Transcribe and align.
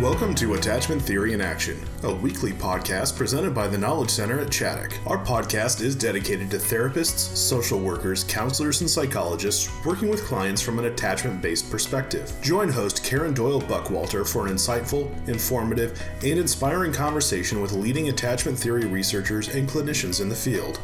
Welcome 0.00 0.34
to 0.36 0.54
Attachment 0.54 1.02
Theory 1.02 1.34
in 1.34 1.42
Action, 1.42 1.78
a 2.02 2.12
weekly 2.12 2.52
podcast 2.52 3.14
presented 3.14 3.54
by 3.54 3.68
the 3.68 3.76
Knowledge 3.76 4.08
Center 4.08 4.40
at 4.40 4.48
Chaddock. 4.48 4.94
Our 5.06 5.22
podcast 5.22 5.82
is 5.82 5.94
dedicated 5.94 6.50
to 6.50 6.56
therapists, 6.56 7.36
social 7.36 7.78
workers, 7.78 8.24
counselors, 8.24 8.80
and 8.80 8.88
psychologists 8.88 9.70
working 9.84 10.08
with 10.08 10.24
clients 10.24 10.62
from 10.62 10.78
an 10.78 10.86
attachment 10.86 11.42
based 11.42 11.70
perspective. 11.70 12.32
Join 12.40 12.70
host 12.70 13.04
Karen 13.04 13.34
Doyle 13.34 13.60
Buckwalter 13.60 14.26
for 14.26 14.46
an 14.46 14.54
insightful, 14.54 15.12
informative, 15.28 16.02
and 16.24 16.38
inspiring 16.38 16.92
conversation 16.92 17.60
with 17.60 17.72
leading 17.72 18.08
attachment 18.08 18.58
theory 18.58 18.86
researchers 18.86 19.54
and 19.54 19.68
clinicians 19.68 20.22
in 20.22 20.30
the 20.30 20.34
field. 20.34 20.80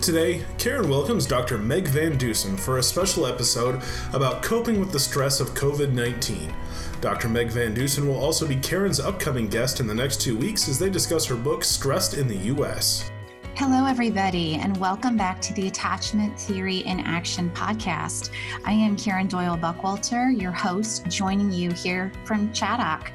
Today, 0.00 0.44
Karen 0.56 0.88
welcomes 0.88 1.26
Dr. 1.26 1.58
Meg 1.58 1.88
Van 1.88 2.16
Deusen 2.16 2.56
for 2.56 2.78
a 2.78 2.82
special 2.82 3.26
episode 3.26 3.82
about 4.12 4.40
coping 4.40 4.78
with 4.78 4.92
the 4.92 5.00
stress 5.00 5.40
of 5.40 5.50
COVID 5.54 5.92
19. 5.92 6.54
Dr. 7.00 7.28
Meg 7.28 7.50
Van 7.50 7.74
Deusen 7.74 8.06
will 8.06 8.18
also 8.18 8.48
be 8.48 8.56
Karen's 8.56 9.00
upcoming 9.00 9.48
guest 9.48 9.80
in 9.80 9.86
the 9.86 9.94
next 9.94 10.18
two 10.18 10.36
weeks 10.36 10.66
as 10.66 10.78
they 10.78 10.88
discuss 10.88 11.26
her 11.26 11.36
book, 11.36 11.62
Stressed 11.62 12.14
in 12.14 12.26
the 12.26 12.36
U.S. 12.36 13.10
Hello, 13.54 13.84
everybody, 13.84 14.54
and 14.54 14.74
welcome 14.78 15.14
back 15.14 15.40
to 15.42 15.52
the 15.52 15.68
Attachment 15.68 16.40
Theory 16.40 16.78
in 16.78 17.00
Action 17.00 17.50
podcast. 17.50 18.30
I 18.64 18.72
am 18.72 18.96
Karen 18.96 19.26
Doyle 19.26 19.58
Buckwalter, 19.58 20.40
your 20.40 20.52
host, 20.52 21.06
joining 21.08 21.52
you 21.52 21.70
here 21.72 22.10
from 22.24 22.48
Chaddock. 22.54 23.10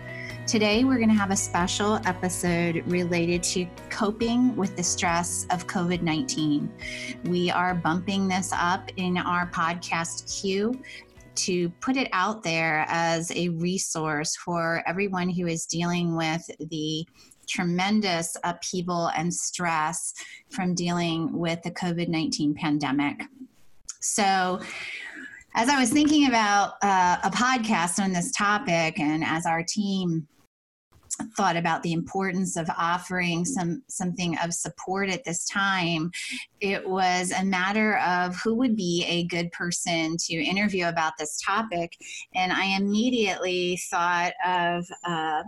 Today, 0.46 0.84
we're 0.84 0.98
going 0.98 1.10
to 1.10 1.16
have 1.16 1.32
a 1.32 1.36
special 1.36 2.00
episode 2.06 2.84
related 2.86 3.42
to 3.44 3.66
coping 3.90 4.56
with 4.56 4.76
the 4.76 4.84
stress 4.84 5.48
of 5.50 5.66
COVID 5.66 6.04
19. 6.04 6.72
We 7.26 7.50
are 7.50 7.74
bumping 7.74 8.28
this 8.28 8.52
up 8.54 8.92
in 8.98 9.18
our 9.18 9.48
podcast 9.48 10.42
queue 10.42 10.80
to 11.36 11.70
put 11.82 11.98
it 11.98 12.10
out 12.14 12.44
there 12.44 12.86
as 12.88 13.32
a 13.32 13.50
resource 13.50 14.36
for 14.36 14.84
everyone 14.88 15.30
who 15.30 15.48
is 15.48 15.66
dealing 15.66 16.16
with 16.16 16.50
the 16.60 17.06
tremendous 17.48 18.36
upheaval 18.44 19.08
and 19.16 19.34
stress 19.34 20.14
from 20.50 20.74
dealing 20.74 21.32
with 21.38 21.62
the 21.64 21.72
COVID 21.72 22.08
19 22.08 22.54
pandemic. 22.56 23.22
So, 24.00 24.60
as 25.54 25.68
I 25.68 25.80
was 25.80 25.92
thinking 25.92 26.28
about 26.28 26.74
uh, 26.82 27.18
a 27.24 27.30
podcast 27.30 28.02
on 28.02 28.14
this 28.14 28.32
topic, 28.32 29.00
and 29.00 29.24
as 29.24 29.46
our 29.46 29.64
team 29.64 30.28
thought 31.36 31.56
about 31.56 31.84
the 31.84 31.94
importance 31.94 32.56
of 32.58 32.70
offering 32.78 33.46
some 33.46 33.82
something 33.88 34.38
of 34.44 34.54
support 34.54 35.10
at 35.10 35.24
this 35.24 35.46
time. 35.46 36.12
It 36.60 36.88
was 36.88 37.32
a 37.32 37.44
matter 37.44 37.98
of 38.00 38.36
who 38.38 38.56
would 38.56 38.76
be 38.76 39.06
a 39.08 39.26
good 39.28 39.52
person 39.52 40.18
to 40.18 40.34
interview 40.34 40.88
about 40.88 41.14
this 41.18 41.40
topic. 41.42 41.98
And 42.36 42.52
i 42.52 42.66
immediately 42.78 43.80
thought 43.90 44.34
of 44.46 44.86
a 45.06 45.44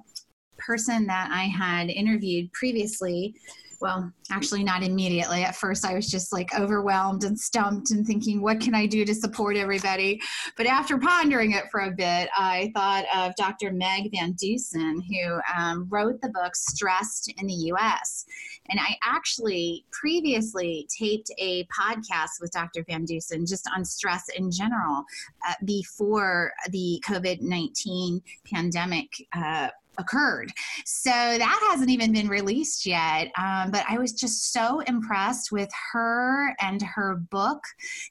person 0.57 1.07
that 1.07 1.29
i 1.31 1.43
had 1.43 1.89
interviewed 1.89 2.51
previously 2.53 3.35
well, 3.81 4.11
actually 4.31 4.63
not 4.63 4.83
immediately. 4.83 5.43
At 5.43 5.55
first, 5.55 5.85
I 5.85 5.93
was 5.93 6.09
just 6.09 6.31
like 6.31 6.57
overwhelmed 6.57 7.23
and 7.23 7.39
stumped 7.39 7.91
and 7.91 8.05
thinking, 8.05 8.41
what 8.41 8.59
can 8.59 8.73
I 8.73 8.85
do 8.85 9.05
to 9.05 9.13
support 9.13 9.57
everybody? 9.57 10.21
But 10.57 10.65
after 10.65 10.97
pondering 10.97 11.51
it 11.51 11.65
for 11.71 11.81
a 11.81 11.91
bit, 11.91 12.29
I 12.37 12.71
thought 12.73 13.05
of 13.15 13.35
Dr. 13.35 13.71
Meg 13.71 14.11
Van 14.11 14.33
Deusen, 14.33 15.01
who 15.07 15.39
um, 15.55 15.87
wrote 15.89 16.21
the 16.21 16.29
book 16.29 16.55
Stressed 16.55 17.33
in 17.37 17.47
the 17.47 17.53
US. 17.53 18.25
And 18.69 18.79
I 18.79 18.95
actually 19.03 19.85
previously 19.91 20.87
taped 20.97 21.29
a 21.37 21.65
podcast 21.65 22.39
with 22.39 22.51
Dr. 22.51 22.83
Van 22.87 23.05
Deusen 23.05 23.47
just 23.47 23.69
on 23.75 23.83
stress 23.83 24.29
in 24.29 24.49
general 24.49 25.03
uh, 25.47 25.53
before 25.65 26.53
the 26.69 27.03
COVID 27.05 27.41
19 27.41 28.21
pandemic. 28.51 29.09
Uh, 29.35 29.67
occurred. 29.97 30.51
So 30.85 31.09
that 31.09 31.67
hasn't 31.71 31.89
even 31.89 32.11
been 32.11 32.27
released 32.27 32.85
yet. 32.85 33.31
Um, 33.37 33.71
but 33.71 33.83
I 33.87 33.97
was 33.97 34.13
just 34.13 34.51
so 34.51 34.79
impressed 34.81 35.51
with 35.51 35.69
her 35.91 36.55
and 36.61 36.81
her 36.81 37.15
book 37.15 37.63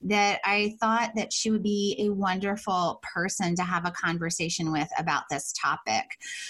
that 0.03 0.41
I 0.45 0.77
thought 0.81 1.13
that 1.17 1.33
she 1.33 1.51
would 1.51 1.63
be 1.63 1.97
a 1.99 2.11
wonderful 2.11 3.01
person 3.03 3.55
to 3.57 3.63
have 3.63 3.87
a 3.87 3.91
conversation 3.91 4.73
with 4.73 4.89
about 4.99 5.25
this 5.31 5.53
topic. 5.53 6.05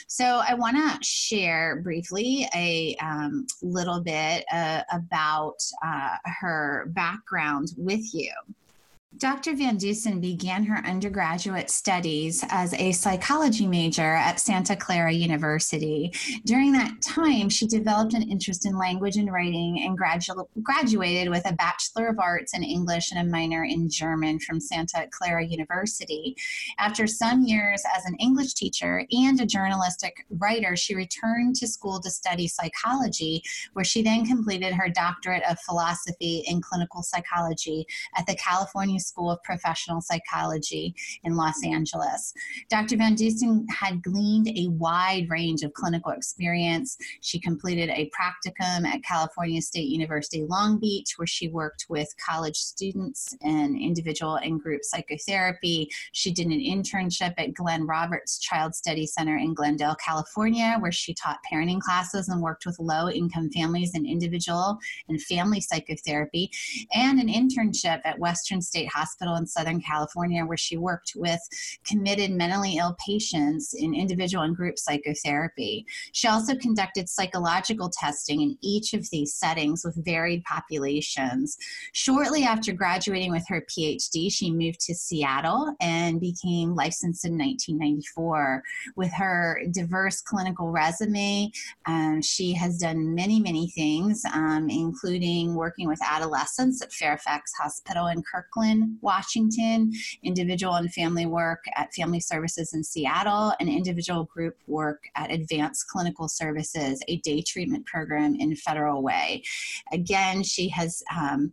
So 0.06 0.42
I 0.46 0.54
want 0.54 0.76
to 0.76 0.98
share 1.04 1.80
briefly 1.82 2.48
a 2.54 2.96
um, 3.00 3.46
little 3.62 4.00
bit 4.00 4.44
uh, 4.52 4.82
about 4.92 5.56
uh, 5.84 6.16
her 6.40 6.86
background 6.94 7.72
with 7.76 8.14
you. 8.14 8.32
Dr. 9.18 9.54
Van 9.54 9.76
Deusen 9.76 10.20
began 10.20 10.64
her 10.64 10.84
undergraduate 10.86 11.70
studies 11.70 12.42
as 12.48 12.72
a 12.74 12.92
psychology 12.92 13.66
major 13.66 14.14
at 14.14 14.40
Santa 14.40 14.74
Clara 14.74 15.12
University. 15.12 16.10
During 16.46 16.72
that 16.72 17.00
time, 17.02 17.50
she 17.50 17.66
developed 17.66 18.14
an 18.14 18.22
interest 18.22 18.64
in 18.64 18.76
language 18.76 19.16
and 19.16 19.30
writing 19.30 19.82
and 19.84 19.98
gradu- 19.98 20.48
graduated 20.62 21.28
with 21.28 21.46
a 21.46 21.52
Bachelor 21.52 22.08
of 22.08 22.18
Arts 22.18 22.54
in 22.54 22.64
English 22.64 23.12
and 23.12 23.20
a 23.20 23.30
minor 23.30 23.64
in 23.64 23.90
German 23.90 24.38
from 24.40 24.58
Santa 24.58 25.06
Clara 25.10 25.44
University. 25.44 26.34
After 26.78 27.06
some 27.06 27.42
years 27.42 27.82
as 27.94 28.06
an 28.06 28.16
English 28.16 28.54
teacher 28.54 29.04
and 29.12 29.38
a 29.40 29.46
journalistic 29.46 30.24
writer, 30.30 30.74
she 30.74 30.94
returned 30.94 31.54
to 31.56 31.68
school 31.68 32.00
to 32.00 32.10
study 32.10 32.48
psychology, 32.48 33.42
where 33.74 33.84
she 33.84 34.02
then 34.02 34.24
completed 34.24 34.72
her 34.72 34.88
doctorate 34.88 35.42
of 35.48 35.60
philosophy 35.60 36.44
in 36.46 36.62
clinical 36.62 37.02
psychology 37.02 37.86
at 38.16 38.26
the 38.26 38.34
California 38.36 38.98
School 39.02 39.30
of 39.30 39.42
Professional 39.42 40.00
Psychology 40.00 40.94
in 41.24 41.36
Los 41.36 41.64
Angeles. 41.64 42.32
Dr. 42.70 42.96
Van 42.96 43.14
Deusen 43.14 43.64
had 43.70 44.02
gleaned 44.02 44.48
a 44.48 44.68
wide 44.68 45.28
range 45.28 45.62
of 45.62 45.72
clinical 45.74 46.12
experience. 46.12 46.96
She 47.20 47.38
completed 47.38 47.90
a 47.90 48.10
practicum 48.10 48.86
at 48.86 49.02
California 49.02 49.60
State 49.60 49.88
University 49.88 50.44
Long 50.48 50.78
Beach, 50.78 51.14
where 51.16 51.26
she 51.26 51.48
worked 51.48 51.86
with 51.88 52.08
college 52.24 52.56
students 52.56 53.36
in 53.42 53.76
individual 53.80 54.36
and 54.36 54.60
group 54.60 54.82
psychotherapy. 54.84 55.90
She 56.12 56.32
did 56.32 56.46
an 56.46 56.60
internship 56.60 57.34
at 57.38 57.54
Glenn 57.54 57.86
Roberts 57.86 58.38
Child 58.38 58.74
Study 58.74 59.06
Center 59.06 59.36
in 59.36 59.54
Glendale, 59.54 59.96
California, 59.96 60.76
where 60.80 60.92
she 60.92 61.14
taught 61.14 61.38
parenting 61.50 61.80
classes 61.80 62.28
and 62.28 62.40
worked 62.40 62.66
with 62.66 62.78
low 62.78 63.08
income 63.08 63.50
families 63.50 63.94
in 63.94 64.06
individual 64.06 64.78
and 65.08 65.20
family 65.22 65.60
psychotherapy, 65.60 66.50
and 66.94 67.20
an 67.20 67.28
internship 67.28 68.00
at 68.04 68.18
Western 68.18 68.60
State 68.60 68.88
Hospital 68.92 69.36
in 69.36 69.46
Southern 69.46 69.80
California, 69.80 70.44
where 70.44 70.56
she 70.56 70.76
worked 70.76 71.12
with 71.16 71.40
committed 71.84 72.30
mentally 72.30 72.76
ill 72.76 72.96
patients 73.04 73.74
in 73.74 73.94
individual 73.94 74.44
and 74.44 74.56
group 74.56 74.78
psychotherapy. 74.78 75.86
She 76.12 76.28
also 76.28 76.54
conducted 76.56 77.08
psychological 77.08 77.90
testing 77.90 78.42
in 78.42 78.58
each 78.60 78.94
of 78.94 79.08
these 79.10 79.34
settings 79.34 79.84
with 79.84 80.04
varied 80.04 80.44
populations. 80.44 81.56
Shortly 81.92 82.44
after 82.44 82.72
graduating 82.72 83.32
with 83.32 83.44
her 83.48 83.64
PhD, 83.68 84.32
she 84.32 84.50
moved 84.50 84.80
to 84.80 84.94
Seattle 84.94 85.74
and 85.80 86.20
became 86.20 86.74
licensed 86.74 87.24
in 87.24 87.32
1994. 87.38 88.62
With 88.96 89.12
her 89.12 89.60
diverse 89.72 90.20
clinical 90.20 90.70
resume, 90.70 91.50
um, 91.86 92.22
she 92.22 92.52
has 92.54 92.78
done 92.78 93.14
many, 93.14 93.40
many 93.40 93.70
things, 93.70 94.22
um, 94.32 94.68
including 94.68 95.54
working 95.54 95.88
with 95.88 96.00
adolescents 96.04 96.82
at 96.82 96.92
Fairfax 96.92 97.52
Hospital 97.54 98.06
in 98.08 98.22
Kirkland 98.22 98.81
Washington, 99.00 99.92
individual 100.22 100.74
and 100.74 100.92
family 100.92 101.26
work 101.26 101.64
at 101.76 101.92
Family 101.94 102.20
Services 102.20 102.72
in 102.74 102.82
Seattle, 102.82 103.52
and 103.60 103.68
individual 103.68 104.24
group 104.24 104.56
work 104.66 105.04
at 105.16 105.30
Advanced 105.30 105.88
Clinical 105.88 106.28
Services, 106.28 107.02
a 107.08 107.16
day 107.18 107.42
treatment 107.42 107.86
program 107.86 108.34
in 108.36 108.54
Federal 108.56 109.02
Way. 109.02 109.42
Again, 109.92 110.42
she 110.42 110.68
has 110.68 111.02
um, 111.16 111.52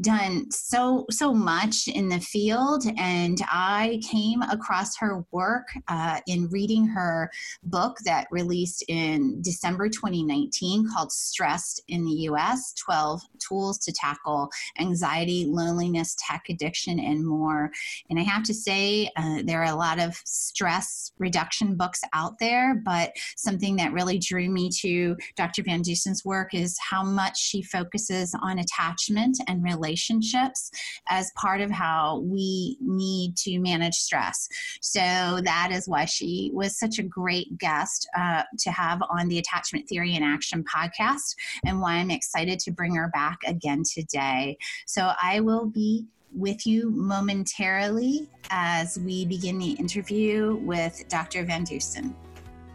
done 0.00 0.50
so 0.50 1.06
so 1.10 1.32
much 1.32 1.88
in 1.88 2.08
the 2.08 2.20
field, 2.20 2.84
and 2.96 3.38
I 3.50 4.00
came 4.08 4.42
across 4.42 4.96
her 4.98 5.24
work 5.30 5.68
uh, 5.88 6.20
in 6.26 6.48
reading 6.50 6.86
her 6.88 7.30
book 7.62 7.98
that 8.04 8.26
released 8.30 8.84
in 8.88 9.40
December 9.42 9.88
2019 9.88 10.88
called 10.92 11.12
"Stressed 11.12 11.82
in 11.88 12.04
the 12.04 12.12
U.S: 12.12 12.74
12 12.74 13.22
Tools 13.38 13.78
to 13.78 13.92
Tackle 13.92 14.50
Anxiety, 14.78 15.46
Loneliness, 15.46 16.16
Tech 16.18 16.44
Addiction." 16.48 16.98
and 16.98 17.26
more. 17.26 17.70
And 18.10 18.18
I 18.18 18.22
have 18.22 18.42
to 18.44 18.54
say, 18.54 19.10
uh, 19.16 19.42
there 19.44 19.62
are 19.62 19.72
a 19.72 19.76
lot 19.76 19.98
of 19.98 20.16
stress 20.24 21.12
reduction 21.18 21.76
books 21.76 22.00
out 22.12 22.38
there, 22.38 22.80
but 22.84 23.12
something 23.36 23.76
that 23.76 23.92
really 23.92 24.18
drew 24.18 24.48
me 24.48 24.70
to 24.80 25.16
Dr. 25.36 25.62
Van 25.62 25.82
Deusen's 25.82 26.24
work 26.24 26.54
is 26.54 26.76
how 26.78 27.02
much 27.02 27.38
she 27.38 27.62
focuses 27.62 28.34
on 28.42 28.58
attachment 28.58 29.38
and 29.46 29.62
relationships 29.88 30.70
as 31.08 31.32
part 31.36 31.60
of 31.60 31.70
how 31.70 32.20
we 32.24 32.76
need 32.80 33.36
to 33.36 33.58
manage 33.58 33.94
stress. 33.94 34.48
So 34.80 35.40
that 35.44 35.70
is 35.72 35.88
why 35.88 36.04
she 36.04 36.50
was 36.52 36.78
such 36.78 36.98
a 36.98 37.02
great 37.02 37.56
guest 37.58 38.08
uh, 38.16 38.42
to 38.60 38.70
have 38.70 39.02
on 39.10 39.28
the 39.28 39.38
Attachment 39.38 39.88
Theory 39.88 40.14
in 40.14 40.22
Action 40.22 40.64
podcast, 40.64 41.34
and 41.64 41.80
why 41.80 41.94
I'm 41.94 42.10
excited 42.10 42.58
to 42.60 42.70
bring 42.70 42.94
her 42.94 43.08
back 43.12 43.38
again 43.46 43.82
today. 43.90 44.56
So 44.86 45.12
I 45.20 45.40
will 45.40 45.66
be 45.66 46.06
with 46.34 46.66
you 46.66 46.90
momentarily 46.90 48.28
as 48.50 48.98
we 48.98 49.24
begin 49.24 49.58
the 49.58 49.70
interview 49.72 50.56
with 50.56 51.04
Dr. 51.08 51.44
Van 51.44 51.64
Deusen. 51.64 52.14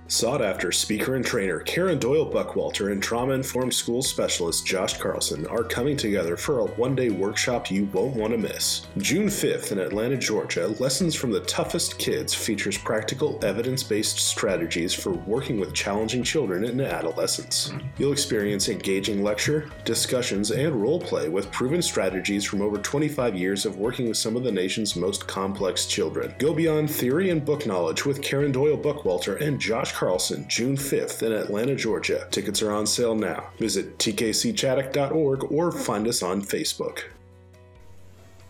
Sought 0.09 0.41
after 0.41 0.71
speaker 0.71 1.15
and 1.15 1.25
trainer 1.25 1.61
Karen 1.61 1.97
Doyle 1.97 2.29
Buckwalter 2.29 2.91
and 2.91 3.01
trauma 3.01 3.33
informed 3.33 3.73
school 3.73 4.03
specialist 4.03 4.65
Josh 4.65 4.97
Carlson 4.97 5.47
are 5.47 5.63
coming 5.63 5.95
together 5.95 6.35
for 6.35 6.59
a 6.59 6.65
one 6.65 6.93
day 6.93 7.09
workshop 7.09 7.71
you 7.71 7.85
won't 7.93 8.15
want 8.15 8.31
to 8.33 8.37
miss. 8.37 8.85
June 8.97 9.27
5th 9.27 9.71
in 9.71 9.79
Atlanta, 9.79 10.17
Georgia, 10.17 10.67
Lessons 10.79 11.15
from 11.15 11.31
the 11.31 11.39
Toughest 11.41 11.97
Kids 11.99 12.33
features 12.33 12.77
practical, 12.77 13.39
evidence 13.43 13.81
based 13.81 14.19
strategies 14.19 14.93
for 14.93 15.11
working 15.11 15.57
with 15.57 15.73
challenging 15.73 16.21
children 16.21 16.65
and 16.65 16.81
adolescents. 16.81 17.71
You'll 17.97 18.11
experience 18.11 18.67
engaging 18.67 19.23
lecture, 19.23 19.69
discussions, 19.85 20.51
and 20.51 20.75
role 20.75 20.99
play 20.99 21.29
with 21.29 21.51
proven 21.51 21.81
strategies 21.81 22.43
from 22.43 22.61
over 22.61 22.77
25 22.77 23.35
years 23.35 23.65
of 23.65 23.77
working 23.77 24.09
with 24.09 24.17
some 24.17 24.35
of 24.35 24.43
the 24.43 24.51
nation's 24.51 24.97
most 24.97 25.27
complex 25.27 25.85
children. 25.85 26.35
Go 26.39 26.53
beyond 26.53 26.91
theory 26.91 27.29
and 27.29 27.45
book 27.45 27.65
knowledge 27.65 28.05
with 28.05 28.21
Karen 28.21 28.51
Doyle 28.51 28.77
Buckwalter 28.77 29.39
and 29.41 29.59
Josh 29.59 29.92
Carlson, 29.93 30.45
June 30.47 30.75
5th 30.75 31.23
in 31.23 31.31
Atlanta, 31.31 31.75
Georgia. 31.75 32.27
Tickets 32.31 32.61
are 32.61 32.71
on 32.71 32.85
sale 32.85 33.15
now. 33.15 33.49
Visit 33.59 33.97
tkcchaddock.org 33.99 35.51
or 35.51 35.71
find 35.71 36.07
us 36.07 36.23
on 36.23 36.41
Facebook. 36.41 37.03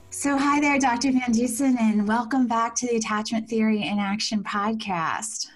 So, 0.09 0.37
hi 0.37 0.61
there, 0.61 0.79
Dr. 0.79 1.11
Van 1.11 1.33
Deusen, 1.33 1.77
and 1.79 2.07
welcome 2.07 2.47
back 2.47 2.75
to 2.75 2.87
the 2.87 2.95
Attachment 2.95 3.49
Theory 3.49 3.83
in 3.83 3.99
Action 3.99 4.43
podcast. 4.43 5.47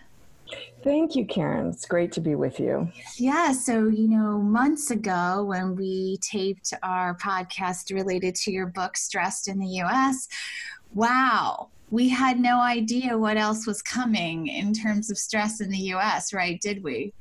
Thank 0.83 1.15
you, 1.15 1.25
Karen. 1.25 1.67
It's 1.67 1.85
great 1.85 2.11
to 2.13 2.21
be 2.21 2.35
with 2.35 2.59
you. 2.59 2.91
Yeah. 3.17 3.51
So, 3.51 3.87
you 3.87 4.07
know, 4.07 4.39
months 4.39 4.91
ago 4.91 5.43
when 5.43 5.75
we 5.75 6.17
taped 6.17 6.73
our 6.83 7.15
podcast 7.17 7.93
related 7.93 8.35
to 8.35 8.51
your 8.51 8.67
book, 8.67 8.97
Stressed 8.97 9.47
in 9.47 9.59
the 9.59 9.81
US, 9.81 10.27
wow, 10.93 11.69
we 11.89 12.09
had 12.09 12.39
no 12.39 12.59
idea 12.59 13.17
what 13.17 13.37
else 13.37 13.65
was 13.65 13.81
coming 13.81 14.47
in 14.47 14.73
terms 14.73 15.09
of 15.09 15.17
stress 15.17 15.61
in 15.61 15.69
the 15.69 15.93
US, 15.93 16.33
right? 16.33 16.59
Did 16.59 16.83
we? 16.83 17.13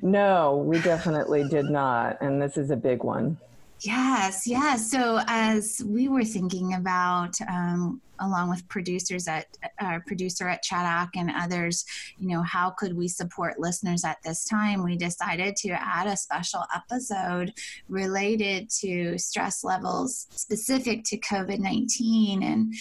No, 0.00 0.56
we 0.56 0.80
definitely 0.80 1.48
did 1.48 1.66
not. 1.66 2.18
And 2.20 2.40
this 2.40 2.56
is 2.56 2.70
a 2.70 2.76
big 2.76 3.02
one. 3.02 3.38
Yes, 3.80 4.46
yes. 4.46 4.88
So 4.88 5.20
as 5.26 5.82
we 5.84 6.08
were 6.08 6.24
thinking 6.24 6.74
about, 6.74 7.40
um, 7.48 8.00
along 8.22 8.50
with 8.50 8.66
producers 8.68 9.28
at 9.28 9.46
our 9.80 10.00
producer 10.06 10.48
at 10.48 10.64
Chaddock 10.64 11.10
and 11.16 11.30
others, 11.30 11.84
you 12.18 12.28
know, 12.28 12.42
how 12.42 12.70
could 12.70 12.96
we 12.96 13.08
support 13.08 13.58
listeners 13.58 14.04
at 14.04 14.22
this 14.24 14.44
time? 14.44 14.84
We 14.84 14.96
decided 14.96 15.56
to 15.56 15.70
add 15.70 16.06
a 16.06 16.16
special 16.16 16.64
episode 16.74 17.52
related 17.88 18.70
to 18.80 19.18
stress 19.18 19.64
levels 19.64 20.26
specific 20.30 21.04
to 21.04 21.18
COVID 21.18 21.58
nineteen 21.58 22.42
and 22.42 22.74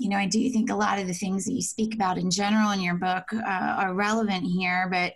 you 0.00 0.08
know, 0.08 0.16
I 0.16 0.26
do 0.26 0.48
think 0.50 0.70
a 0.70 0.74
lot 0.74 0.98
of 0.98 1.06
the 1.06 1.14
things 1.14 1.44
that 1.44 1.52
you 1.52 1.62
speak 1.62 1.94
about 1.94 2.18
in 2.18 2.30
general 2.30 2.70
in 2.70 2.80
your 2.80 2.94
book 2.94 3.24
uh, 3.32 3.40
are 3.46 3.94
relevant 3.94 4.44
here, 4.44 4.88
but 4.90 5.12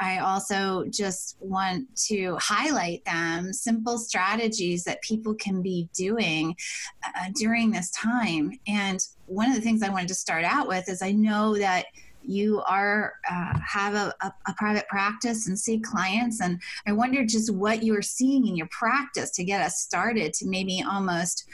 I 0.00 0.18
also 0.18 0.86
just 0.88 1.36
want 1.40 1.94
to 2.06 2.36
highlight 2.40 3.04
them 3.04 3.52
simple 3.52 3.98
strategies 3.98 4.82
that 4.84 5.02
people 5.02 5.34
can 5.34 5.60
be 5.60 5.88
doing 5.94 6.56
uh, 7.04 7.26
during 7.34 7.70
this 7.70 7.90
time. 7.90 8.58
And 8.66 9.06
one 9.26 9.48
of 9.48 9.54
the 9.54 9.60
things 9.60 9.82
I 9.82 9.90
wanted 9.90 10.08
to 10.08 10.14
start 10.14 10.44
out 10.44 10.66
with 10.66 10.88
is 10.88 11.02
I 11.02 11.12
know 11.12 11.56
that 11.58 11.84
you 12.24 12.62
are 12.62 13.14
uh, 13.30 13.58
have 13.66 13.94
a, 13.94 14.14
a, 14.22 14.32
a, 14.46 14.54
private 14.56 14.86
practice 14.88 15.48
and 15.48 15.58
see 15.58 15.80
clients 15.80 16.42
and 16.42 16.60
i 16.86 16.92
wonder 16.92 17.24
just 17.24 17.50
what 17.50 17.82
you're 17.82 18.02
seeing 18.02 18.46
in 18.46 18.54
your 18.54 18.68
practice 18.70 19.30
to 19.30 19.42
get 19.42 19.62
us 19.62 19.80
started 19.80 20.34
to 20.34 20.46
maybe 20.46 20.84
almost 20.86 21.46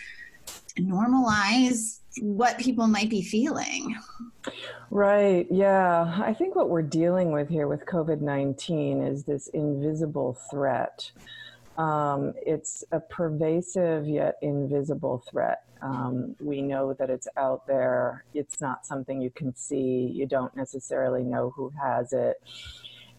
normalize 0.77 2.01
what 2.21 2.59
people 2.59 2.87
might 2.87 3.11
be 3.11 3.23
feeling. 3.23 3.97
Right. 4.91 5.47
Yeah. 5.51 6.21
I 6.23 6.33
think 6.33 6.55
what 6.55 6.69
we're 6.69 6.83
dealing 6.83 7.33
with 7.33 7.49
here 7.49 7.69
with 7.69 7.85
COVID 7.87 8.21
19 8.21 9.03
is 9.03 9.25
this 9.25 9.49
invisible 9.49 10.39
threat. 10.51 11.11
Um, 11.77 12.33
it's 12.37 12.85
a 12.93 13.01
pervasive 13.01 14.07
yet 14.09 14.37
invisible 14.43 15.23
threat. 15.31 15.65
Um, 15.83 16.35
we 16.41 16.63
know 16.63 16.95
that 16.95 17.11
it's 17.11 17.29
out 17.37 17.67
there. 17.67 18.25
It's 18.33 18.61
not 18.61 18.87
something 18.87 19.21
you 19.21 19.31
can 19.31 19.55
see. 19.55 20.11
You 20.13 20.27
don't 20.27 20.55
necessarily 20.57 21.23
know 21.23 21.53
who 21.55 21.71
has 21.83 22.13
it. 22.13 22.37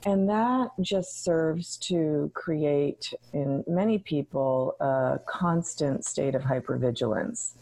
And 0.06 0.30
that 0.30 0.70
just 0.82 1.24
serves 1.24 1.78
to 1.78 2.32
create 2.34 3.14
in 3.34 3.64
many 3.68 4.00
people 4.00 4.76
a 4.80 5.20
constant 5.28 6.06
state 6.06 6.36
of 6.36 6.44
hypervigilance. 6.44 7.54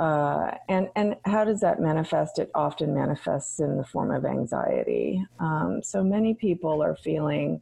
Uh, 0.00 0.56
and 0.70 0.88
and 0.96 1.14
how 1.26 1.44
does 1.44 1.60
that 1.60 1.78
manifest? 1.78 2.38
It 2.38 2.50
often 2.54 2.94
manifests 2.94 3.60
in 3.60 3.76
the 3.76 3.84
form 3.84 4.10
of 4.10 4.24
anxiety. 4.24 5.22
Um, 5.38 5.82
so 5.82 6.02
many 6.02 6.32
people 6.32 6.82
are 6.82 6.96
feeling, 6.96 7.60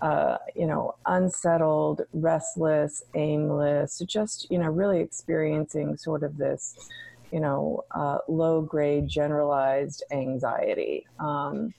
uh, 0.00 0.36
you 0.54 0.68
know, 0.68 0.94
unsettled, 1.06 2.02
restless, 2.12 3.02
aimless, 3.16 4.00
just 4.06 4.48
you 4.52 4.58
know, 4.58 4.68
really 4.68 5.00
experiencing 5.00 5.96
sort 5.96 6.22
of 6.22 6.36
this, 6.36 6.76
you 7.32 7.40
know, 7.40 7.82
uh, 7.90 8.18
low 8.28 8.62
grade 8.62 9.08
generalized 9.08 10.04
anxiety. 10.12 11.04
Um, 11.18 11.74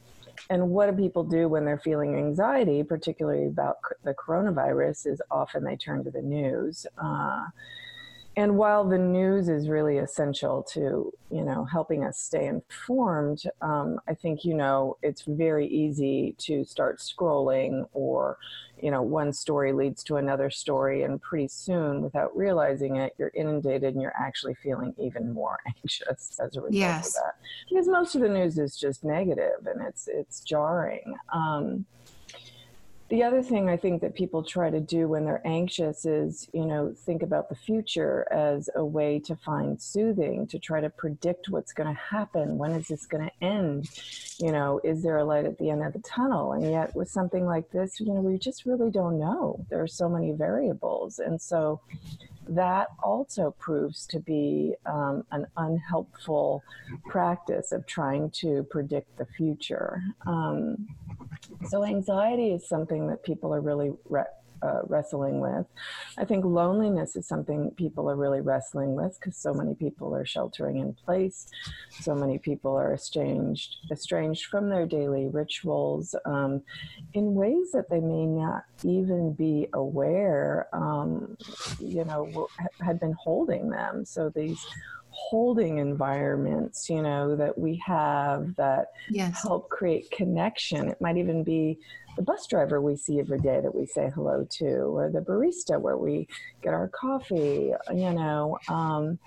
and 0.49 0.71
what 0.71 0.89
do 0.89 1.01
people 1.01 1.23
do 1.23 1.47
when 1.47 1.63
they're 1.63 1.79
feeling 1.79 2.17
anxiety, 2.17 2.83
particularly 2.83 3.45
about 3.47 3.77
the 4.03 4.13
coronavirus? 4.13 5.07
Is 5.07 5.21
often 5.31 5.63
they 5.63 5.77
turn 5.77 6.03
to 6.03 6.11
the 6.11 6.21
news. 6.21 6.85
And 8.37 8.57
while 8.57 8.83
the 8.83 8.97
news 8.97 9.49
is 9.49 9.69
really 9.69 9.97
essential 9.97 10.63
to 10.73 11.13
you 11.35 11.43
know 11.43 11.65
helping 11.65 12.03
us 12.03 12.19
stay 12.19 12.45
informed 12.45 13.43
um, 13.61 13.99
i 14.07 14.13
think 14.13 14.45
you 14.45 14.53
know 14.53 14.95
it's 15.01 15.23
very 15.23 15.67
easy 15.67 16.35
to 16.37 16.63
start 16.63 16.99
scrolling 16.99 17.87
or 17.93 18.37
you 18.81 18.91
know 18.91 19.01
one 19.01 19.33
story 19.33 19.73
leads 19.73 20.03
to 20.03 20.17
another 20.17 20.49
story 20.49 21.03
and 21.03 21.21
pretty 21.21 21.47
soon 21.47 22.01
without 22.01 22.35
realizing 22.37 22.97
it 22.97 23.13
you're 23.17 23.31
inundated 23.33 23.93
and 23.93 24.01
you're 24.01 24.15
actually 24.19 24.53
feeling 24.55 24.93
even 24.97 25.33
more 25.33 25.59
anxious 25.67 26.39
as 26.39 26.55
a 26.55 26.61
result 26.61 26.73
yes. 26.73 27.07
of 27.07 27.13
that 27.23 27.35
because 27.69 27.87
most 27.87 28.15
of 28.15 28.21
the 28.21 28.29
news 28.29 28.57
is 28.57 28.77
just 28.77 29.03
negative 29.03 29.65
and 29.65 29.81
it's 29.81 30.07
it's 30.07 30.41
jarring 30.41 31.15
um, 31.33 31.85
the 33.09 33.21
other 33.21 33.43
thing 33.43 33.69
I 33.69 33.77
think 33.77 34.01
that 34.01 34.15
people 34.15 34.41
try 34.41 34.71
to 34.71 34.79
do 34.79 35.07
when 35.07 35.25
they're 35.25 35.45
anxious 35.45 36.05
is, 36.05 36.49
you 36.53 36.65
know, 36.65 36.91
think 37.05 37.21
about 37.21 37.49
the 37.49 37.55
future 37.55 38.27
as 38.31 38.67
a 38.75 38.83
way 38.83 39.19
to 39.25 39.35
find 39.35 39.79
soothing, 39.79 40.47
to 40.47 40.57
try 40.57 40.81
to 40.81 40.89
predict 40.89 41.49
what's 41.49 41.71
going 41.71 41.93
to 41.93 42.01
happen. 42.01 42.57
When 42.57 42.71
is 42.71 42.87
this 42.87 43.05
going 43.05 43.29
to 43.29 43.45
end? 43.45 43.89
You 44.39 44.51
know, 44.51 44.81
is 44.83 45.03
there 45.03 45.17
a 45.17 45.23
light 45.23 45.45
at 45.45 45.59
the 45.59 45.69
end 45.69 45.83
of 45.83 45.93
the 45.93 45.99
tunnel? 45.99 46.53
And 46.53 46.71
yet, 46.71 46.95
with 46.95 47.09
something 47.09 47.45
like 47.45 47.69
this, 47.69 47.99
you 47.99 48.07
know, 48.07 48.21
we 48.21 48.39
just 48.39 48.65
really 48.65 48.89
don't 48.89 49.19
know. 49.19 49.63
There 49.69 49.83
are 49.83 49.87
so 49.87 50.09
many 50.09 50.31
variables. 50.31 51.19
And 51.19 51.39
so 51.39 51.81
that 52.49 52.87
also 53.03 53.55
proves 53.59 54.05
to 54.07 54.19
be 54.19 54.73
um, 54.85 55.23
an 55.31 55.45
unhelpful 55.57 56.63
practice 57.05 57.71
of 57.71 57.85
trying 57.85 58.29
to 58.31 58.63
predict 58.69 59.15
the 59.17 59.25
future. 59.25 60.01
Um, 60.25 60.87
so, 61.67 61.83
anxiety 61.83 62.51
is 62.51 62.67
something 62.67 63.07
that 63.07 63.23
people 63.23 63.53
are 63.53 63.61
really 63.61 63.91
re- 64.09 64.23
uh, 64.61 64.81
wrestling 64.87 65.39
with. 65.39 65.65
I 66.17 66.25
think 66.25 66.45
loneliness 66.45 67.15
is 67.15 67.27
something 67.27 67.71
people 67.71 68.09
are 68.09 68.15
really 68.15 68.41
wrestling 68.41 68.95
with 68.95 69.17
because 69.19 69.37
so 69.37 69.53
many 69.53 69.75
people 69.75 70.15
are 70.15 70.25
sheltering 70.25 70.77
in 70.77 70.93
place. 70.93 71.47
So 72.01 72.15
many 72.15 72.37
people 72.37 72.75
are 72.75 72.93
estranged, 72.93 73.75
estranged 73.91 74.45
from 74.45 74.69
their 74.69 74.85
daily 74.85 75.27
rituals 75.27 76.15
um, 76.25 76.61
in 77.13 77.35
ways 77.35 77.71
that 77.73 77.89
they 77.89 77.99
may 77.99 78.25
not 78.25 78.63
even 78.83 79.33
be 79.33 79.67
aware, 79.73 80.67
um, 80.73 81.37
you 81.79 82.03
know, 82.05 82.47
had 82.79 82.99
been 82.99 83.13
holding 83.13 83.69
them. 83.69 84.05
So 84.05 84.29
these 84.29 84.65
holding 85.15 85.77
environments, 85.77 86.89
you 86.89 87.01
know, 87.01 87.35
that 87.35 87.57
we 87.57 87.81
have 87.85 88.55
that 88.55 88.87
yes. 89.09 89.41
help 89.41 89.69
create 89.69 90.11
connection. 90.11 90.89
It 90.89 90.99
might 90.99 91.17
even 91.17 91.43
be 91.43 91.79
the 92.15 92.21
bus 92.21 92.47
driver 92.47 92.81
we 92.81 92.95
see 92.95 93.19
every 93.19 93.39
day 93.39 93.59
that 93.61 93.73
we 93.73 93.85
say 93.85 94.11
hello 94.13 94.45
to, 94.57 94.65
or 94.65 95.09
the 95.09 95.19
barista 95.19 95.79
where 95.79 95.97
we 95.97 96.27
get 96.61 96.73
our 96.73 96.89
coffee, 96.89 97.73
you 97.93 98.11
know. 98.13 98.57
Um, 98.67 99.19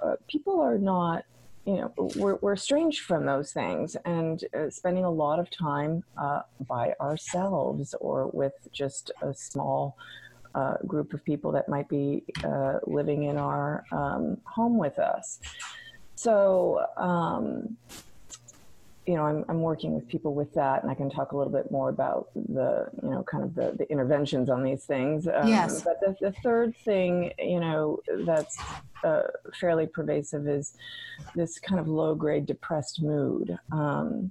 uh, 0.00 0.16
people 0.28 0.60
are 0.60 0.78
not 0.78 1.24
you 1.64 1.74
know 1.74 1.92
we're, 2.16 2.36
we're 2.36 2.54
estranged 2.54 3.02
from 3.02 3.26
those 3.26 3.52
things 3.52 3.94
and 4.06 4.44
uh, 4.56 4.70
spending 4.70 5.04
a 5.04 5.10
lot 5.10 5.38
of 5.38 5.50
time 5.50 6.02
uh, 6.16 6.40
by 6.66 6.94
ourselves 7.00 7.94
or 8.00 8.28
with 8.28 8.54
just 8.72 9.10
a 9.22 9.34
small 9.34 9.96
uh, 10.54 10.74
group 10.86 11.12
of 11.12 11.24
people 11.24 11.52
that 11.52 11.68
might 11.68 11.88
be 11.88 12.24
uh, 12.44 12.78
living 12.86 13.24
in 13.24 13.36
our 13.36 13.84
um, 13.92 14.38
home 14.44 14.78
with 14.78 14.98
us. 14.98 15.40
So, 16.14 16.84
um, 16.96 17.76
you 19.08 19.14
know, 19.14 19.24
I'm, 19.24 19.42
I'm 19.48 19.62
working 19.62 19.94
with 19.94 20.06
people 20.06 20.34
with 20.34 20.52
that, 20.52 20.82
and 20.82 20.90
I 20.90 20.94
can 20.94 21.08
talk 21.08 21.32
a 21.32 21.36
little 21.36 21.52
bit 21.52 21.70
more 21.70 21.88
about 21.88 22.28
the, 22.34 22.90
you 23.02 23.08
know, 23.08 23.22
kind 23.22 23.42
of 23.42 23.54
the, 23.54 23.74
the 23.78 23.90
interventions 23.90 24.50
on 24.50 24.62
these 24.62 24.84
things. 24.84 25.26
Um, 25.26 25.48
yes. 25.48 25.80
But 25.80 25.98
the, 26.00 26.14
the 26.20 26.32
third 26.42 26.76
thing, 26.84 27.32
you 27.38 27.58
know, 27.58 28.00
that's 28.26 28.58
uh, 29.02 29.22
fairly 29.58 29.86
pervasive 29.86 30.46
is 30.46 30.74
this 31.34 31.58
kind 31.58 31.80
of 31.80 31.88
low 31.88 32.14
grade 32.14 32.44
depressed 32.44 33.00
mood. 33.00 33.58
Um, 33.72 34.30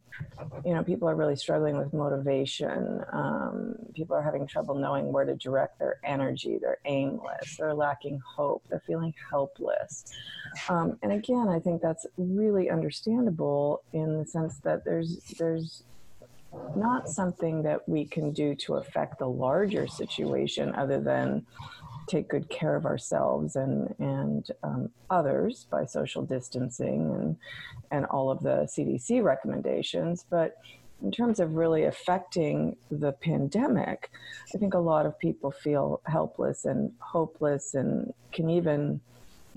you 0.63 0.75
know, 0.75 0.83
people 0.83 1.09
are 1.09 1.15
really 1.15 1.35
struggling 1.35 1.75
with 1.75 1.91
motivation. 1.91 3.03
Um, 3.11 3.77
people 3.95 4.15
are 4.15 4.21
having 4.21 4.45
trouble 4.45 4.75
knowing 4.75 5.11
where 5.11 5.25
to 5.25 5.35
direct 5.35 5.79
their 5.79 5.99
energy. 6.03 6.59
They're 6.61 6.77
aimless. 6.85 7.57
They're 7.57 7.73
lacking 7.73 8.21
hope. 8.23 8.63
They're 8.69 8.83
feeling 8.85 9.15
helpless. 9.31 10.05
Um, 10.69 10.97
and 11.01 11.11
again, 11.11 11.47
I 11.49 11.59
think 11.59 11.81
that's 11.81 12.05
really 12.17 12.69
understandable 12.69 13.81
in 13.93 14.19
the 14.19 14.25
sense 14.25 14.59
that 14.59 14.83
there's 14.83 15.17
there's 15.37 15.83
not 16.75 17.09
something 17.09 17.61
that 17.63 17.87
we 17.87 18.05
can 18.05 18.31
do 18.31 18.55
to 18.55 18.75
affect 18.75 19.19
the 19.19 19.27
larger 19.27 19.87
situation 19.87 20.73
other 20.75 20.99
than 20.99 21.45
take 22.07 22.29
good 22.29 22.49
care 22.49 22.75
of 22.75 22.85
ourselves 22.85 23.55
and 23.55 23.93
and 23.99 24.51
um, 24.63 24.89
others 25.09 25.67
by 25.69 25.85
social 25.85 26.23
distancing 26.23 27.13
and 27.15 27.35
and 27.91 28.05
all 28.05 28.29
of 28.29 28.41
the 28.41 28.67
CDC 28.71 29.23
recommendations. 29.23 30.25
But 30.29 30.57
in 31.03 31.11
terms 31.11 31.39
of 31.39 31.55
really 31.55 31.83
affecting 31.83 32.75
the 32.89 33.11
pandemic, 33.11 34.09
I 34.53 34.57
think 34.57 34.73
a 34.73 34.79
lot 34.79 35.05
of 35.05 35.17
people 35.19 35.51
feel 35.51 36.01
helpless 36.05 36.65
and 36.65 36.91
hopeless 36.99 37.75
and 37.75 38.13
can 38.31 38.49
even 38.49 38.99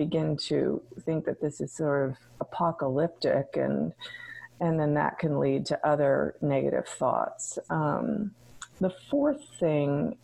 begin 0.00 0.34
to 0.34 0.80
think 1.04 1.26
that 1.26 1.42
this 1.42 1.60
is 1.60 1.70
sort 1.70 2.08
of 2.08 2.16
apocalyptic 2.40 3.48
and 3.54 3.92
and 4.58 4.80
then 4.80 4.94
that 4.94 5.18
can 5.18 5.38
lead 5.38 5.66
to 5.66 5.86
other 5.86 6.36
negative 6.40 6.86
thoughts. 6.86 7.58
Um, 7.68 8.30
the 8.80 8.94
fourth 9.10 9.42
thing 9.58 10.16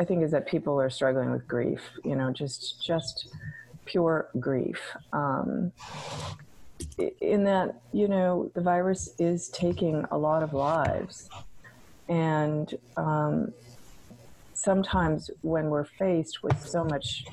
I 0.00 0.04
think 0.04 0.24
is 0.24 0.32
that 0.32 0.46
people 0.46 0.80
are 0.80 0.90
struggling 0.90 1.30
with 1.30 1.46
grief. 1.46 1.80
You 2.04 2.16
know, 2.16 2.32
just 2.32 2.84
just 2.84 3.28
pure 3.84 4.28
grief. 4.40 4.80
Um, 5.12 5.70
in 7.20 7.44
that, 7.44 7.80
you 7.92 8.08
know, 8.08 8.50
the 8.54 8.60
virus 8.60 9.14
is 9.20 9.48
taking 9.50 10.04
a 10.10 10.18
lot 10.18 10.42
of 10.42 10.52
lives, 10.54 11.30
and 12.08 12.74
um, 12.96 13.52
sometimes 14.62 15.30
when 15.42 15.70
we're 15.70 15.84
faced 15.84 16.42
with 16.42 16.66
so 16.66 16.84
much 16.84 17.24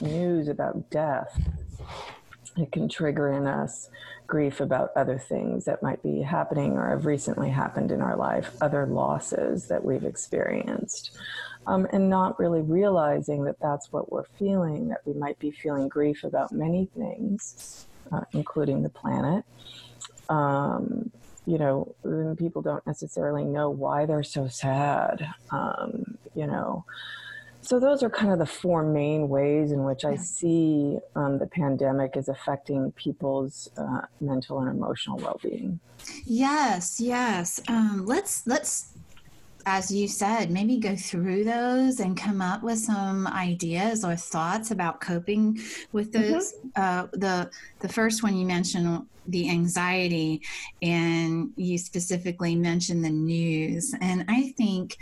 news 0.00 0.48
about 0.48 0.90
death, 0.90 1.40
it 2.56 2.72
can 2.72 2.88
trigger 2.88 3.32
in 3.32 3.46
us 3.46 3.88
grief 4.26 4.60
about 4.60 4.90
other 4.96 5.18
things 5.18 5.64
that 5.64 5.82
might 5.82 6.02
be 6.02 6.22
happening 6.22 6.72
or 6.72 6.88
have 6.88 7.06
recently 7.06 7.50
happened 7.50 7.92
in 7.92 8.00
our 8.00 8.16
life, 8.16 8.56
other 8.60 8.86
losses 8.86 9.68
that 9.68 9.84
we've 9.84 10.04
experienced 10.04 11.16
um, 11.66 11.86
and 11.92 12.08
not 12.10 12.38
really 12.38 12.62
realizing 12.62 13.44
that 13.44 13.60
that's 13.60 13.92
what 13.92 14.10
we're 14.10 14.24
feeling, 14.38 14.88
that 14.88 15.02
we 15.04 15.12
might 15.12 15.38
be 15.38 15.50
feeling 15.50 15.88
grief 15.88 16.24
about 16.24 16.50
many 16.50 16.88
things, 16.96 17.86
uh, 18.10 18.22
including 18.32 18.82
the 18.82 18.88
planet. 18.88 19.44
Um, 20.28 21.10
you 21.46 21.58
know, 21.58 21.94
people 22.38 22.62
don't 22.62 22.86
necessarily 22.86 23.44
know 23.44 23.70
why 23.70 24.06
they're 24.06 24.22
so 24.22 24.48
sad, 24.48 25.26
um, 25.50 26.18
you 26.34 26.46
know. 26.46 26.84
So, 27.64 27.78
those 27.78 28.02
are 28.02 28.10
kind 28.10 28.32
of 28.32 28.40
the 28.40 28.46
four 28.46 28.82
main 28.82 29.28
ways 29.28 29.70
in 29.70 29.84
which 29.84 30.04
I 30.04 30.16
see 30.16 30.98
um, 31.14 31.38
the 31.38 31.46
pandemic 31.46 32.16
is 32.16 32.28
affecting 32.28 32.90
people's 32.92 33.68
uh, 33.76 34.02
mental 34.20 34.58
and 34.60 34.68
emotional 34.68 35.18
well 35.18 35.38
being. 35.40 35.78
Yes, 36.24 37.00
yes. 37.00 37.60
Um, 37.68 38.04
let's 38.04 38.46
let's 38.48 38.91
as 39.66 39.90
you 39.90 40.08
said, 40.08 40.50
maybe 40.50 40.78
go 40.78 40.96
through 40.96 41.44
those 41.44 42.00
and 42.00 42.16
come 42.16 42.40
up 42.40 42.62
with 42.62 42.78
some 42.78 43.26
ideas 43.28 44.04
or 44.04 44.16
thoughts 44.16 44.70
about 44.70 45.00
coping 45.00 45.58
with 45.92 46.12
mm-hmm. 46.12 46.32
those. 46.32 46.52
Mm-hmm. 46.52 46.68
Uh, 46.76 47.06
the 47.12 47.50
the 47.80 47.88
first 47.88 48.22
one 48.22 48.36
you 48.36 48.46
mentioned, 48.46 49.06
the 49.26 49.50
anxiety, 49.50 50.42
and 50.82 51.52
you 51.56 51.78
specifically 51.78 52.56
mentioned 52.56 53.04
the 53.04 53.10
news, 53.10 53.94
and 54.00 54.24
I 54.28 54.54
think 54.56 54.96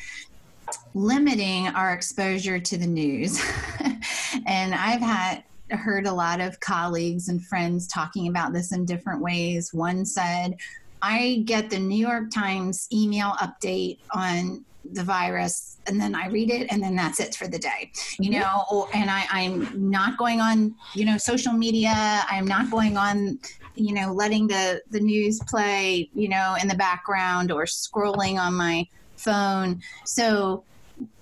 limiting 0.95 1.69
our 1.69 1.93
exposure 1.93 2.61
to 2.61 2.79
the 2.79 2.87
news. 2.87 3.43
and 4.47 4.75
I've 4.75 5.01
had 5.01 5.45
heard 5.71 6.07
a 6.07 6.13
lot 6.13 6.41
of 6.41 6.59
colleagues 6.61 7.29
and 7.29 7.45
friends 7.45 7.87
talking 7.87 8.29
about 8.29 8.53
this 8.53 8.73
in 8.73 8.85
different 8.85 9.21
ways. 9.21 9.73
One 9.73 10.05
said, 10.05 10.57
I 11.03 11.43
get 11.45 11.71
the 11.71 11.79
New 11.79 11.99
York 11.99 12.31
Times 12.31 12.89
email 12.93 13.33
update 13.41 13.99
on 14.13 14.65
the 14.93 15.05
virus 15.05 15.79
and 15.87 16.01
then 16.01 16.15
I 16.15 16.29
read 16.29 16.51
it 16.51 16.67
and 16.71 16.83
then 16.83 16.97
that's 16.97 17.21
it 17.21 17.35
for 17.35 17.49
the 17.49 17.59
day. 17.59 17.91
You 18.19 18.31
mm-hmm. 18.31 18.41
know, 18.41 18.89
and 18.95 19.11
I, 19.11 19.25
I'm 19.31 19.91
not 19.91 20.17
going 20.19 20.41
on, 20.41 20.75
you 20.95 21.05
know, 21.05 21.17
social 21.17 21.53
media. 21.53 22.25
I'm 22.29 22.47
not 22.47 22.71
going 22.71 22.97
on, 22.97 23.39
you 23.75 23.95
know, 23.95 24.13
letting 24.13 24.47
the, 24.47 24.83
the 24.91 25.01
news 25.01 25.41
play, 25.49 26.11
you 26.15 26.29
know, 26.29 26.57
in 26.61 26.69
the 26.69 26.75
background 26.75 27.51
or 27.51 27.65
scrolling 27.65 28.39
on 28.39 28.55
my 28.55 28.87
phone. 29.17 29.81
So 30.05 30.65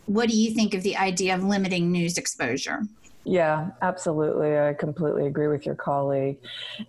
what 0.07 0.29
do 0.29 0.37
you 0.37 0.55
think 0.55 0.75
of 0.75 0.83
the 0.83 0.97
idea 0.97 1.35
of 1.35 1.45
limiting 1.45 1.93
news 1.93 2.17
exposure? 2.17 2.83
Yeah, 3.29 3.73
absolutely. 3.83 4.59
I 4.59 4.73
completely 4.73 5.27
agree 5.27 5.49
with 5.49 5.67
your 5.67 5.75
colleague. 5.75 6.39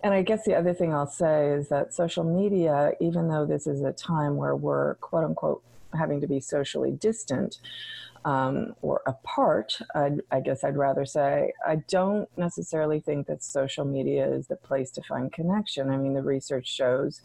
And 0.02 0.14
I 0.14 0.22
guess 0.22 0.42
the 0.46 0.54
other 0.54 0.72
thing 0.72 0.94
I'll 0.94 1.06
say 1.06 1.50
is 1.50 1.68
that 1.68 1.92
social 1.92 2.24
media, 2.24 2.92
even 2.98 3.28
though 3.28 3.44
this 3.44 3.66
is 3.66 3.82
a 3.82 3.92
time 3.92 4.36
where 4.36 4.56
we're 4.56 4.94
quote 4.96 5.24
unquote 5.24 5.62
having 5.92 6.18
to 6.22 6.26
be 6.26 6.40
socially 6.40 6.92
distant 6.92 7.58
um, 8.24 8.74
or 8.80 9.02
apart, 9.06 9.80
I'd, 9.94 10.22
I 10.30 10.40
guess 10.40 10.64
I'd 10.64 10.78
rather 10.78 11.04
say, 11.04 11.52
I 11.66 11.76
don't 11.88 12.26
necessarily 12.38 13.00
think 13.00 13.26
that 13.26 13.44
social 13.44 13.84
media 13.84 14.26
is 14.26 14.46
the 14.46 14.56
place 14.56 14.90
to 14.92 15.02
find 15.02 15.30
connection. 15.30 15.90
I 15.90 15.98
mean, 15.98 16.14
the 16.14 16.22
research 16.22 16.68
shows 16.68 17.20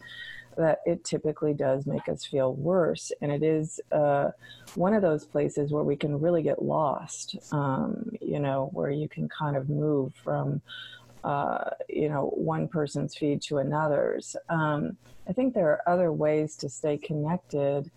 that 0.56 0.80
it 0.86 1.04
typically 1.04 1.54
does 1.54 1.86
make 1.86 2.08
us 2.08 2.24
feel 2.24 2.54
worse. 2.54 3.12
And 3.20 3.30
it 3.30 3.42
is 3.42 3.80
uh, 3.92 4.30
one 4.74 4.94
of 4.94 5.02
those 5.02 5.24
places 5.24 5.70
where 5.70 5.82
we 5.82 5.96
can 5.96 6.20
really 6.20 6.42
get 6.42 6.62
lost, 6.62 7.36
um, 7.52 8.10
you 8.20 8.40
know, 8.40 8.70
where 8.72 8.90
you 8.90 9.08
can 9.08 9.28
kind 9.28 9.56
of 9.56 9.68
move 9.68 10.12
from, 10.24 10.60
uh, 11.24 11.70
you 11.88 12.08
know, 12.08 12.32
one 12.34 12.68
person's 12.68 13.16
feed 13.16 13.42
to 13.42 13.58
another's. 13.58 14.36
Um, 14.48 14.96
I 15.28 15.32
think 15.32 15.54
there 15.54 15.68
are 15.68 15.82
other 15.86 16.12
ways 16.12 16.56
to 16.56 16.68
stay 16.68 16.98
connected. 16.98 17.90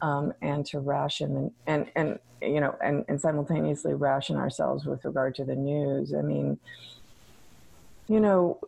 Um, 0.00 0.32
and 0.42 0.64
to 0.66 0.78
ration 0.78 1.36
and, 1.36 1.50
and, 1.66 1.90
and 1.96 2.18
you 2.40 2.60
know 2.60 2.76
and, 2.80 3.04
and 3.08 3.20
simultaneously 3.20 3.94
ration 3.94 4.36
ourselves 4.36 4.84
with 4.84 5.04
regard 5.04 5.34
to 5.34 5.44
the 5.44 5.56
news 5.56 6.14
i 6.14 6.22
mean 6.22 6.56
you 8.06 8.20
know 8.20 8.60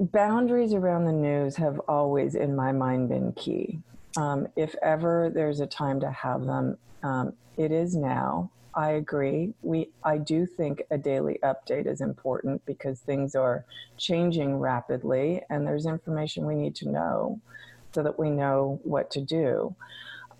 boundaries 0.00 0.72
around 0.72 1.04
the 1.04 1.12
news 1.12 1.56
have 1.56 1.78
always, 1.80 2.34
in 2.34 2.56
my 2.56 2.72
mind, 2.72 3.10
been 3.10 3.32
key. 3.32 3.80
Um, 4.16 4.48
if 4.56 4.74
ever 4.82 5.30
there's 5.32 5.60
a 5.60 5.66
time 5.66 6.00
to 6.00 6.10
have 6.10 6.46
them, 6.46 6.78
um, 7.02 7.34
it 7.56 7.70
is 7.70 7.94
now. 7.94 8.50
I 8.74 8.92
agree. 8.92 9.52
We, 9.62 9.90
I 10.04 10.18
do 10.18 10.46
think 10.46 10.82
a 10.90 10.98
daily 10.98 11.38
update 11.42 11.86
is 11.86 12.00
important 12.00 12.64
because 12.66 13.00
things 13.00 13.34
are 13.34 13.64
changing 13.98 14.58
rapidly, 14.58 15.42
and 15.50 15.66
there's 15.66 15.86
information 15.86 16.46
we 16.46 16.54
need 16.54 16.74
to 16.76 16.88
know 16.88 17.40
so 17.92 18.02
that 18.02 18.18
we 18.18 18.30
know 18.30 18.80
what 18.84 19.10
to 19.12 19.20
do. 19.20 19.74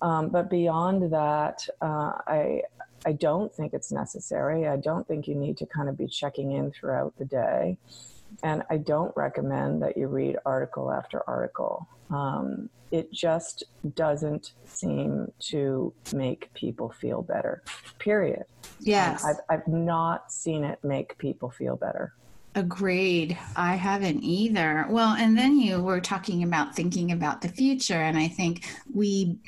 Um, 0.01 0.29
but 0.31 0.49
beyond 0.49 1.13
that, 1.13 1.67
uh, 1.83 2.13
I, 2.27 2.63
I 3.05 3.13
don't 3.13 3.53
think 3.53 3.75
it's 3.75 3.93
necessary. 3.93 4.67
I 4.67 4.77
don't 4.77 5.07
think 5.07 5.29
you 5.29 5.35
need 5.35 5.59
to 5.59 5.67
kind 5.67 5.89
of 5.89 5.99
be 5.99 6.07
checking 6.07 6.53
in 6.53 6.71
throughout 6.71 7.15
the 7.19 7.25
day. 7.25 7.77
And 8.43 8.63
I 8.71 8.79
don't 8.79 9.15
recommend 9.17 9.83
that 9.83 9.97
you 9.97 10.09
read 10.09 10.37
article 10.47 10.91
after 10.91 11.23
article. 11.29 11.87
Um, 12.11 12.71
it 12.91 13.13
just 13.13 13.65
doesn't 13.95 14.53
seem 14.65 15.31
to 15.39 15.93
make 16.13 16.53
people 16.55 16.91
feel 16.91 17.23
better, 17.23 17.63
period. 17.99 18.45
Yes. 18.81 19.25
I've, 19.25 19.37
I've 19.49 19.69
not 19.69 20.33
seen 20.33 20.65
it 20.65 20.79
make 20.83 21.17
people 21.19 21.51
feel 21.51 21.77
better. 21.77 22.15
Agreed. 22.57 23.39
I 23.55 23.77
haven't 23.77 24.25
either. 24.25 24.87
Well, 24.91 25.15
and 25.15 25.39
then 25.39 25.61
you 25.61 25.81
were 25.83 26.01
talking 26.01 26.43
about 26.43 26.75
thinking 26.75 27.13
about 27.13 27.43
the 27.43 27.49
future. 27.49 27.95
And 27.95 28.19
I 28.19 28.27
think 28.27 28.67
we, 28.93 29.39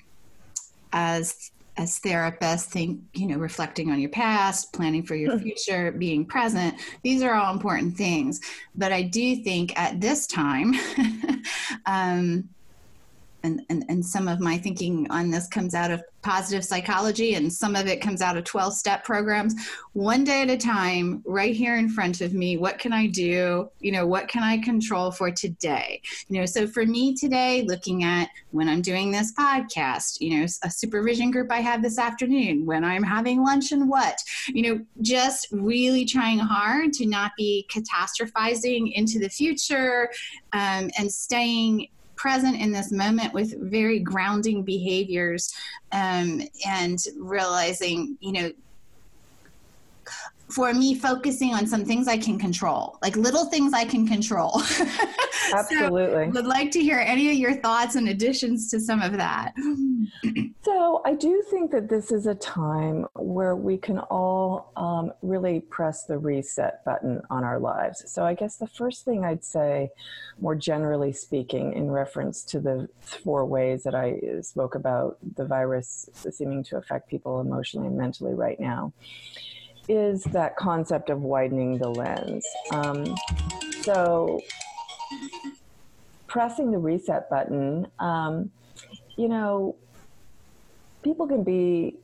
as 0.92 1.50
as 1.76 1.98
therapists 2.00 2.64
think 2.64 3.00
you 3.14 3.26
know 3.26 3.36
reflecting 3.36 3.90
on 3.90 4.00
your 4.00 4.10
past 4.10 4.72
planning 4.72 5.02
for 5.02 5.14
your 5.14 5.38
future 5.38 5.92
being 5.92 6.24
present. 6.24 6.74
These 7.02 7.22
are 7.22 7.34
all 7.34 7.52
important 7.52 7.96
things. 7.96 8.40
But 8.74 8.92
i 8.92 9.02
do 9.02 9.36
think 9.36 9.78
at 9.78 10.00
this 10.00 10.26
time 10.26 10.74
um, 11.86 12.48
and, 13.42 13.62
and, 13.70 13.84
and 13.88 14.04
some 14.04 14.28
of 14.28 14.40
my 14.40 14.58
thinking 14.58 15.06
on 15.10 15.30
this 15.30 15.46
comes 15.48 15.74
out 15.74 15.90
of 15.90 16.02
positive 16.22 16.64
psychology 16.64 17.34
and 17.34 17.52
some 17.52 17.74
of 17.74 17.86
it 17.88 18.00
comes 18.00 18.22
out 18.22 18.36
of 18.36 18.44
12 18.44 18.74
step 18.74 19.04
programs. 19.04 19.54
One 19.92 20.22
day 20.22 20.42
at 20.42 20.50
a 20.50 20.56
time 20.56 21.22
right 21.26 21.54
here 21.54 21.76
in 21.76 21.88
front 21.88 22.20
of 22.20 22.32
me 22.32 22.56
what 22.56 22.78
can 22.78 22.92
i 22.92 23.06
do? 23.06 23.68
You 23.80 23.92
know 23.92 24.06
what 24.06 24.28
can 24.28 24.42
i 24.42 24.58
control 24.58 25.10
for 25.10 25.30
today? 25.30 26.00
You 26.28 26.40
know 26.40 26.46
so 26.46 26.66
for 26.66 26.86
me 26.86 27.14
today 27.14 27.62
looking 27.62 28.04
at 28.04 28.28
when 28.50 28.68
i'm 28.68 28.82
doing 28.82 29.10
this 29.10 29.32
podcast 29.32 30.20
you 30.20 30.38
know 30.38 30.46
a 30.62 30.70
supervision 30.70 31.30
group 31.30 31.50
i 31.50 31.60
have 31.60 31.82
this 31.82 31.98
afternoon 31.98 32.66
when 32.66 32.84
i'm 32.84 33.02
having 33.02 33.42
lunch 33.42 33.72
and 33.72 33.88
what 33.88 34.18
you 34.48 34.62
know 34.62 34.84
just 35.00 35.48
really 35.52 36.04
trying 36.04 36.38
hard 36.38 36.92
to 36.92 37.06
not 37.06 37.32
be 37.36 37.66
catastrophizing 37.70 38.92
into 38.92 39.18
the 39.18 39.28
future 39.28 40.10
um, 40.52 40.90
and 40.98 41.10
staying 41.10 41.88
present 42.22 42.54
in 42.54 42.70
this 42.70 42.92
moment 42.92 43.34
with 43.34 43.60
very 43.68 43.98
grounding 43.98 44.62
behaviors 44.62 45.52
um, 45.90 46.40
and 46.64 47.00
realizing, 47.18 48.16
you 48.20 48.30
know, 48.30 48.52
for 50.52 50.74
me 50.74 50.94
focusing 50.94 51.54
on 51.54 51.66
some 51.66 51.84
things 51.84 52.06
I 52.06 52.18
can 52.18 52.38
control, 52.38 52.98
like 53.00 53.16
little 53.16 53.46
things 53.46 53.72
I 53.72 53.84
can 53.86 54.06
control. 54.06 54.62
Absolutely. 55.54 56.26
so 56.26 56.30
would 56.30 56.46
like 56.46 56.70
to 56.72 56.80
hear 56.80 56.98
any 56.98 57.30
of 57.30 57.36
your 57.36 57.54
thoughts 57.54 57.94
and 57.96 58.08
additions 58.08 58.70
to 58.70 58.78
some 58.78 59.00
of 59.00 59.16
that. 59.16 59.54
so 60.62 61.02
I 61.06 61.14
do 61.14 61.42
think 61.50 61.70
that 61.72 61.88
this 61.88 62.12
is 62.12 62.26
a 62.26 62.34
time 62.34 63.06
where 63.14 63.56
we 63.56 63.78
can 63.78 63.98
all 63.98 64.72
um, 64.76 65.12
really 65.22 65.60
press 65.60 66.04
the 66.04 66.18
reset 66.18 66.84
button 66.84 67.22
on 67.30 67.44
our 67.44 67.58
lives. 67.58 68.04
So 68.10 68.24
I 68.24 68.34
guess 68.34 68.56
the 68.56 68.68
first 68.68 69.04
thing 69.04 69.24
I'd 69.24 69.44
say, 69.44 69.90
more 70.38 70.54
generally 70.54 71.12
speaking, 71.12 71.72
in 71.72 71.90
reference 71.90 72.44
to 72.44 72.60
the 72.60 72.88
four 73.00 73.46
ways 73.46 73.82
that 73.84 73.94
I 73.94 74.20
spoke 74.42 74.74
about 74.74 75.16
the 75.36 75.46
virus 75.46 76.10
seeming 76.30 76.62
to 76.64 76.76
affect 76.76 77.08
people 77.08 77.40
emotionally 77.40 77.86
and 77.86 77.96
mentally 77.96 78.34
right 78.34 78.60
now 78.60 78.92
is 79.88 80.24
that 80.24 80.56
concept 80.56 81.10
of 81.10 81.22
widening 81.22 81.78
the 81.78 81.88
lens. 81.88 82.46
Um, 82.72 83.14
so, 83.82 84.40
pressing 86.26 86.70
the 86.70 86.78
reset 86.78 87.28
button, 87.28 87.86
um, 87.98 88.50
you 89.16 89.28
know, 89.28 89.76
people 91.02 91.26
can 91.26 91.42
be 91.42 91.96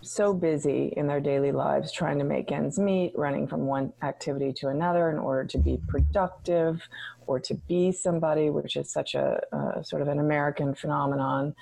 so 0.00 0.32
busy 0.32 0.92
in 0.96 1.06
their 1.06 1.20
daily 1.20 1.52
lives 1.52 1.92
trying 1.92 2.18
to 2.18 2.24
make 2.24 2.50
ends 2.52 2.78
meet, 2.78 3.12
running 3.16 3.46
from 3.46 3.66
one 3.66 3.92
activity 4.02 4.52
to 4.52 4.68
another 4.68 5.10
in 5.10 5.18
order 5.18 5.44
to 5.44 5.58
be 5.58 5.78
productive 5.88 6.82
or 7.26 7.38
to 7.40 7.54
be 7.68 7.92
somebody, 7.92 8.50
which 8.50 8.76
is 8.76 8.90
such 8.90 9.14
a, 9.14 9.40
a 9.52 9.84
sort 9.84 10.02
of 10.02 10.08
an 10.08 10.18
American 10.18 10.74
phenomenon. 10.74 11.54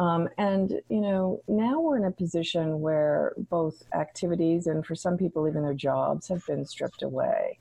Um, 0.00 0.30
and, 0.38 0.80
you 0.88 1.02
know, 1.02 1.42
now 1.46 1.78
we're 1.78 1.98
in 1.98 2.06
a 2.06 2.10
position 2.10 2.80
where 2.80 3.34
both 3.50 3.82
activities 3.92 4.66
and 4.66 4.84
for 4.84 4.94
some 4.94 5.18
people, 5.18 5.46
even 5.46 5.62
their 5.62 5.74
jobs 5.74 6.26
have 6.28 6.44
been 6.46 6.64
stripped 6.64 7.02
away. 7.02 7.58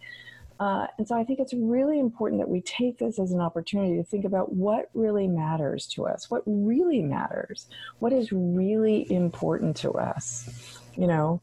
Uh, 0.57 0.87
and 0.97 1.05
so 1.05 1.17
I 1.17 1.25
think 1.25 1.39
it's 1.39 1.53
really 1.53 1.99
important 1.99 2.39
that 2.39 2.47
we 2.47 2.61
take 2.61 2.97
this 2.97 3.19
as 3.19 3.33
an 3.33 3.41
opportunity 3.41 3.97
to 3.97 4.03
think 4.03 4.23
about 4.23 4.53
what 4.53 4.89
really 4.93 5.27
matters 5.27 5.85
to 5.87 6.07
us, 6.07 6.31
what 6.31 6.43
really 6.45 7.01
matters, 7.01 7.67
what 7.99 8.13
is 8.13 8.31
really 8.31 9.11
important 9.11 9.75
to 9.77 9.91
us. 9.91 10.79
You 10.95 11.07
know, 11.07 11.41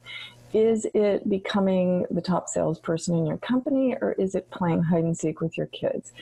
is 0.55 0.87
it 0.95 1.29
becoming 1.29 2.07
the 2.11 2.23
top 2.23 2.49
salesperson 2.49 3.17
in 3.17 3.27
your 3.27 3.37
company 3.39 3.95
or 4.01 4.13
is 4.13 4.35
it 4.35 4.51
playing 4.51 4.83
hide 4.83 5.05
and 5.05 5.17
seek 5.17 5.43
with 5.43 5.59
your 5.59 5.67
kids? 5.67 6.13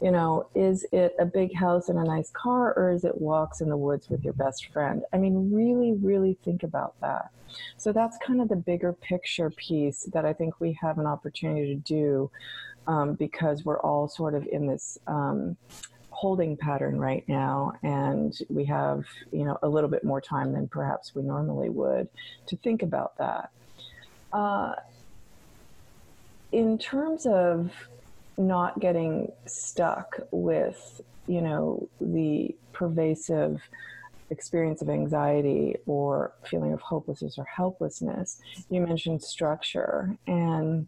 You 0.00 0.10
know, 0.10 0.48
is 0.54 0.86
it 0.92 1.14
a 1.18 1.24
big 1.24 1.54
house 1.54 1.88
and 1.88 1.98
a 1.98 2.04
nice 2.04 2.30
car 2.30 2.72
or 2.74 2.90
is 2.90 3.04
it 3.04 3.20
walks 3.20 3.60
in 3.60 3.68
the 3.68 3.76
woods 3.76 4.08
with 4.08 4.22
your 4.22 4.32
best 4.34 4.68
friend? 4.72 5.02
I 5.12 5.18
mean, 5.18 5.52
really, 5.52 5.92
really 5.92 6.38
think 6.44 6.62
about 6.62 6.94
that. 7.00 7.30
So 7.76 7.92
that's 7.92 8.16
kind 8.24 8.40
of 8.40 8.48
the 8.48 8.56
bigger 8.56 8.92
picture 8.92 9.50
piece 9.50 10.04
that 10.12 10.24
I 10.24 10.32
think 10.32 10.60
we 10.60 10.78
have 10.80 10.98
an 10.98 11.06
opportunity 11.06 11.74
to 11.74 11.80
do 11.80 12.30
um, 12.86 13.14
because 13.14 13.64
we're 13.64 13.80
all 13.80 14.08
sort 14.08 14.34
of 14.34 14.46
in 14.46 14.66
this 14.66 14.98
um, 15.06 15.56
holding 16.10 16.56
pattern 16.56 16.98
right 16.98 17.24
now 17.28 17.72
and 17.82 18.38
we 18.48 18.64
have, 18.64 19.04
you 19.32 19.44
know, 19.44 19.58
a 19.62 19.68
little 19.68 19.90
bit 19.90 20.04
more 20.04 20.20
time 20.20 20.52
than 20.52 20.68
perhaps 20.68 21.14
we 21.14 21.22
normally 21.22 21.70
would 21.70 22.08
to 22.46 22.56
think 22.56 22.82
about 22.82 23.16
that. 23.18 23.50
Uh, 24.32 24.74
in 26.52 26.78
terms 26.78 27.26
of 27.26 27.72
not 28.38 28.80
getting 28.80 29.32
stuck 29.46 30.20
with, 30.30 31.00
you 31.26 31.40
know, 31.40 31.88
the 32.00 32.54
pervasive 32.72 33.60
experience 34.30 34.82
of 34.82 34.88
anxiety 34.88 35.76
or 35.86 36.32
feeling 36.44 36.72
of 36.72 36.80
hopelessness 36.80 37.38
or 37.38 37.44
helplessness. 37.44 38.38
You 38.70 38.80
mentioned 38.82 39.22
structure, 39.22 40.16
and 40.26 40.86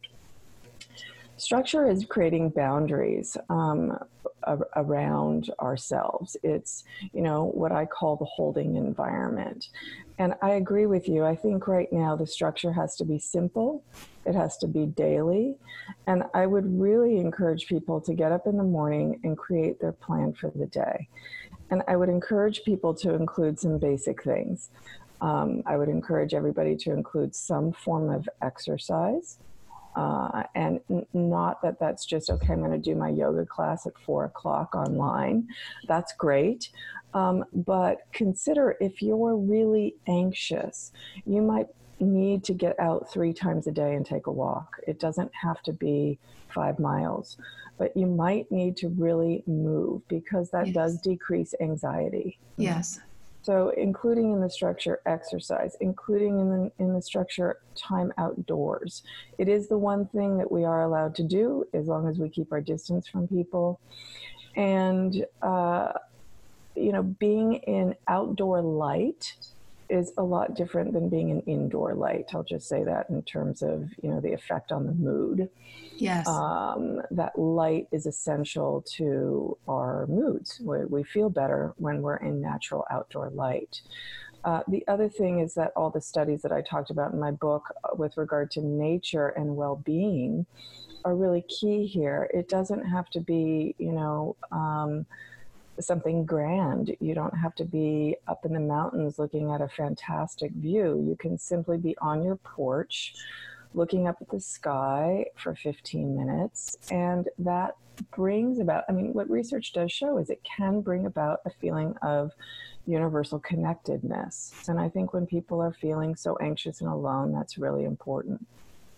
structure 1.37 1.89
is 1.89 2.05
creating 2.05 2.51
boundaries 2.51 3.37
um, 3.49 3.99
around 4.77 5.51
ourselves. 5.61 6.37
It's, 6.43 6.85
you 7.13 7.23
know, 7.23 7.45
what 7.45 7.73
I 7.73 7.87
call 7.87 8.17
the 8.17 8.25
holding 8.25 8.77
environment. 8.77 9.69
And 10.19 10.35
I 10.43 10.51
agree 10.51 10.87
with 10.87 11.09
you. 11.09 11.25
I 11.25 11.35
think 11.35 11.67
right 11.67 11.91
now 11.93 12.17
the 12.17 12.27
structure 12.27 12.73
has 12.73 12.97
to 12.97 13.05
be 13.05 13.19
simple, 13.19 13.83
it 14.27 14.35
has 14.35 14.59
to 14.59 14.67
be 14.67 14.87
daily. 14.87 15.57
And 16.07 16.25
I 16.35 16.47
would 16.47 16.81
really 16.81 17.19
encourage 17.19 17.67
people 17.67 18.01
to 18.03 18.15
get 18.15 18.33
up 18.33 18.47
in 18.47 18.57
the 18.57 18.63
morning 18.63 19.19
and 19.25 19.37
create 19.37 19.81
their 19.81 19.93
plan 19.93 20.35
for 20.35 20.51
the 20.55 20.67
day. 20.67 21.09
And 21.71 21.83
I 21.89 21.97
would 21.97 22.09
encourage 22.09 22.65
people 22.65 22.93
to 22.95 23.15
include 23.15 23.59
some 23.59 23.79
basic 23.79 24.23
things. 24.23 24.71
Um, 25.21 25.63
I 25.67 25.77
would 25.77 25.89
encourage 25.89 26.35
everybody 26.35 26.77
to 26.77 26.93
include 26.93 27.35
some 27.35 27.73
form 27.73 28.11
of 28.11 28.29
exercise. 28.43 29.39
Uh, 29.97 30.45
and 30.55 30.81
n- 30.89 31.07
not 31.13 31.61
that 31.63 31.79
that's 31.81 32.07
just 32.07 32.31
okay, 32.31 32.53
I'm 32.53 32.61
going 32.61 32.71
to 32.71 32.79
do 32.79 32.95
my 32.95 33.09
yoga 33.09 33.45
class 33.45 33.87
at 33.87 33.99
four 33.99 34.25
o'clock 34.25 34.75
online. 34.75 35.49
That's 35.89 36.13
great. 36.15 36.71
Um, 37.13 37.45
but 37.53 38.03
consider 38.13 38.77
if 38.81 39.03
you're 39.03 39.37
really 39.37 39.97
anxious, 40.07 40.93
you 41.27 41.43
might 41.43 41.67
need 41.99 42.45
to 42.45 42.55
get 42.55 42.79
out 42.79 43.13
three 43.13 43.33
times 43.33 43.67
a 43.67 43.73
day 43.73 43.95
and 43.95 44.07
take 44.07 44.27
a 44.27 44.33
walk. 44.33 44.77
It 44.87 44.99
doesn't 44.99 45.31
have 45.35 45.63
to 45.63 45.73
be 45.73 46.19
five 46.49 46.79
miles, 46.79 47.37
but 47.79 47.97
you 47.97 48.07
might 48.07 48.51
need 48.51 48.77
to 48.79 48.89
really 48.89 49.43
move 49.47 50.07
because 50.09 50.51
that 50.51 50.67
yes. 50.67 50.75
does 50.75 51.01
decrease 51.01 51.55
anxiety. 51.61 52.39
Yes. 52.57 53.01
So, 53.43 53.71
including 53.71 54.33
in 54.33 54.41
the 54.41 54.51
structure 54.51 55.01
exercise, 55.07 55.77
including 55.81 56.41
in 56.41 56.51
the, 56.51 56.73
in 56.79 56.93
the 56.93 57.01
structure 57.01 57.59
time 57.75 58.13
outdoors. 58.19 59.03
It 59.39 59.49
is 59.49 59.69
the 59.69 59.79
one 59.79 60.07
thing 60.09 60.37
that 60.39 60.53
we 60.53 60.65
are 60.65 60.83
allowed 60.83 61.15
to 61.17 61.23
do 61.23 61.65
as 61.73 61.87
long 61.87 62.07
as 62.07 62.19
we 62.19 62.29
keep 62.29 62.53
our 62.53 62.61
distance 62.61 63.09
from 63.09 63.27
people. 63.27 63.81
And 64.57 65.25
uh, 65.41 65.93
you 66.75 66.93
know, 66.93 67.03
being 67.03 67.55
in 67.55 67.95
outdoor 68.09 68.63
light 68.63 69.35
is 69.91 70.13
a 70.17 70.23
lot 70.23 70.55
different 70.55 70.93
than 70.93 71.09
being 71.09 71.31
an 71.31 71.41
indoor 71.41 71.95
light. 71.95 72.27
I'll 72.33 72.43
just 72.43 72.69
say 72.69 72.85
that 72.85 73.11
in 73.11 73.23
terms 73.23 73.63
of, 73.63 73.91
you 74.03 74.11
know, 74.11 74.21
the 74.21 74.33
effect 74.33 74.73
on 74.73 74.87
the 74.87 74.93
mood. 74.93 75.49
Yes. 75.97 76.27
Um, 76.27 77.03
that 77.11 77.39
light 77.39 77.89
is 77.93 78.07
essential 78.07 78.85
to 78.97 79.59
our 79.69 80.07
moods. 80.07 80.61
We, 80.65 80.85
we 80.87 81.03
feel 81.03 81.29
better 81.29 81.75
when 81.77 82.03
we're 82.03 82.17
in 82.17 82.41
natural 82.41 82.87
outdoor 82.91 83.31
light. 83.31 83.83
Uh, 84.45 84.63
the 84.69 84.87
other 84.89 85.09
thing 85.09 85.41
is 85.41 85.55
that 85.55 85.73
all 85.77 85.91
the 85.91 86.01
studies 86.01 86.41
that 86.43 86.53
I 86.53 86.63
talked 86.63 86.91
about 86.91 87.13
in 87.13 87.21
my 87.21 87.31
book 87.31 87.75
uh, 87.85 87.91
with 87.97 88.17
regard 88.17 88.51
to 88.53 88.63
nature 88.63 89.29
and 89.29 89.57
well 89.57 89.77
being 89.77 90.47
are 91.05 91.15
really 91.15 91.43
key 91.43 91.87
here. 91.87 92.31
It 92.33 92.49
doesn't 92.49 92.85
have 92.87 93.11
to 93.11 93.21
be, 93.21 93.75
you 93.79 93.93
know, 93.93 94.37
um, 94.53 95.07
something 95.83 96.25
grand. 96.25 96.95
You 97.01 97.15
don't 97.15 97.37
have 97.37 97.55
to 97.57 97.65
be 97.65 98.17
up 98.29 98.45
in 98.45 98.53
the 98.53 98.61
mountains 98.61 99.19
looking 99.19 99.51
at 99.51 99.61
a 99.61 99.69
fantastic 99.69 100.53
view. 100.53 101.05
You 101.09 101.17
can 101.19 101.39
simply 101.39 101.79
be 101.79 101.97
on 101.99 102.23
your 102.23 102.37
porch 102.37 103.15
looking 103.75 104.09
up 104.09 104.17
at 104.21 104.29
the 104.31 104.41
sky 104.41 105.27
for 105.37 105.55
15 105.55 106.17
minutes. 106.17 106.77
And 106.91 107.29
that 107.39 107.77
brings 108.11 108.59
about, 108.59 108.85
I 108.89 108.93
mean, 108.93 109.13
what 109.13 109.31
research 109.31 109.73
does 109.73 109.93
show 109.93 110.19
is 110.19 110.31
it 110.31 110.43
can 110.45 110.81
bring 110.81 111.07
about 111.07 111.41
a 111.45 111.51
feeling 111.51 111.95
of 112.03 112.33
universal 112.87 113.39
connectedness. 113.39 114.53
And 114.69 114.81
I 114.81 114.89
think 114.89 115.13
when 115.13 115.27
people 115.27 115.61
are 115.61 115.73
feeling 115.73 116.17
so 116.17 116.37
anxious 116.41 116.81
and 116.81 116.91
alone, 116.91 117.33
that's 117.33 117.59
really 117.59 117.85
important. 117.85 118.47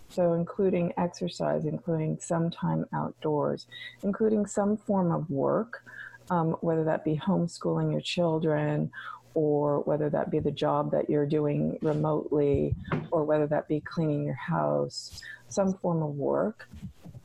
So, 0.09 0.35
including 0.35 0.93
exercise, 0.99 1.65
including 1.65 2.19
some 2.21 2.51
time 2.51 2.85
outdoors, 2.93 3.67
including 4.03 4.45
some 4.45 4.77
form 4.77 5.11
of 5.11 5.31
work 5.31 5.85
um, 6.31 6.53
whether 6.61 6.85
that 6.85 7.05
be 7.05 7.17
homeschooling 7.17 7.93
your 7.93 8.01
children 8.01 8.91
or 9.35 9.81
whether 9.81 10.11
that 10.11 10.31
be 10.31 10.39
the 10.39 10.51
job 10.51 10.91
that 10.91 11.09
you're 11.09 11.27
doing 11.27 11.79
remotely 11.83 12.75
or 13.11 13.25
whether 13.25 13.47
that 13.47 13.67
be 13.69 13.81
cleaning 13.81 14.25
your 14.25 14.35
house, 14.35 15.23
some 15.49 15.73
form 15.75 16.03
of 16.03 16.11
work. 16.17 16.69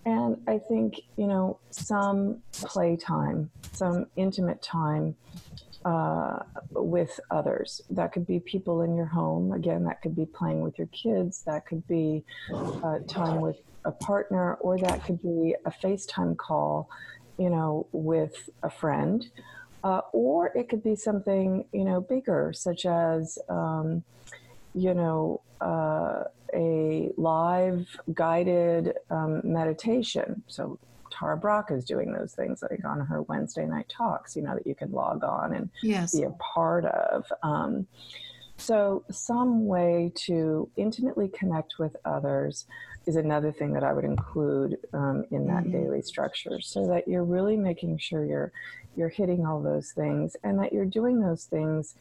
and 0.07 0.41
I 0.47 0.57
think, 0.57 1.01
you 1.17 1.27
know, 1.27 1.59
some 1.69 2.37
playtime, 2.53 3.49
some 3.73 4.05
intimate 4.15 4.61
time 4.61 5.17
uh, 5.83 6.39
with 6.71 7.19
others. 7.29 7.81
That 7.89 8.13
could 8.13 8.25
be 8.25 8.39
people 8.39 8.83
in 8.83 8.95
your 8.95 9.05
home. 9.05 9.51
Again, 9.51 9.83
that 9.83 10.01
could 10.01 10.15
be 10.15 10.25
playing 10.25 10.61
with 10.61 10.77
your 10.77 10.87
kids. 10.87 11.41
That 11.45 11.65
could 11.65 11.85
be 11.89 12.23
uh, 12.53 12.99
time 13.07 13.41
with 13.41 13.57
a 13.83 13.91
partner, 13.91 14.53
or 14.55 14.77
that 14.79 15.03
could 15.03 15.21
be 15.21 15.55
a 15.65 15.71
FaceTime 15.71 16.37
call, 16.37 16.89
you 17.37 17.49
know, 17.49 17.87
with 17.91 18.49
a 18.63 18.69
friend. 18.69 19.29
Uh, 19.83 20.01
or 20.11 20.51
it 20.55 20.67
could 20.69 20.83
be 20.83 20.95
something, 20.95 21.63
you 21.71 21.85
know, 21.85 22.01
bigger, 22.01 22.51
such 22.53 22.85
as, 22.85 23.37
um, 23.47 24.03
you 24.73 24.93
know, 24.93 25.39
uh, 25.61 26.23
a 26.53 27.09
live 27.15 27.87
guided 28.13 28.93
um, 29.09 29.41
meditation. 29.43 30.41
So 30.47 30.79
Tara 31.11 31.37
Brach 31.37 31.71
is 31.71 31.85
doing 31.85 32.11
those 32.11 32.33
things 32.33 32.63
like 32.69 32.83
on 32.85 32.99
her 33.01 33.21
Wednesday 33.23 33.65
night 33.65 33.87
talks, 33.89 34.35
you 34.35 34.41
know, 34.41 34.55
that 34.55 34.67
you 34.67 34.75
can 34.75 34.91
log 34.91 35.23
on 35.23 35.53
and 35.53 35.69
yes. 35.81 36.15
be 36.15 36.23
a 36.23 36.31
part 36.31 36.85
of. 36.85 37.31
Um, 37.43 37.87
so, 38.59 39.03
some 39.11 39.67
way 39.67 40.11
to 40.25 40.67
intimately 40.77 41.27
connect 41.27 41.75
with 41.77 41.95
others 42.05 42.65
is 43.07 43.15
another 43.15 43.51
thing 43.51 43.73
that 43.73 43.83
I 43.83 43.93
would 43.93 44.05
include 44.05 44.77
um, 44.93 45.25
in 45.31 45.47
that 45.47 45.63
mm-hmm. 45.63 45.71
daily 45.71 46.01
structure, 46.01 46.59
so 46.61 46.87
that 46.87 47.07
you're 47.07 47.23
really 47.23 47.57
making 47.57 47.97
sure 47.97 48.25
you're 48.25 48.51
you're 48.95 49.09
hitting 49.09 49.45
all 49.45 49.61
those 49.61 49.91
things, 49.91 50.35
and 50.43 50.59
that 50.59 50.73
you're 50.73 50.85
doing 50.85 51.19
those 51.19 51.45
things 51.45 51.95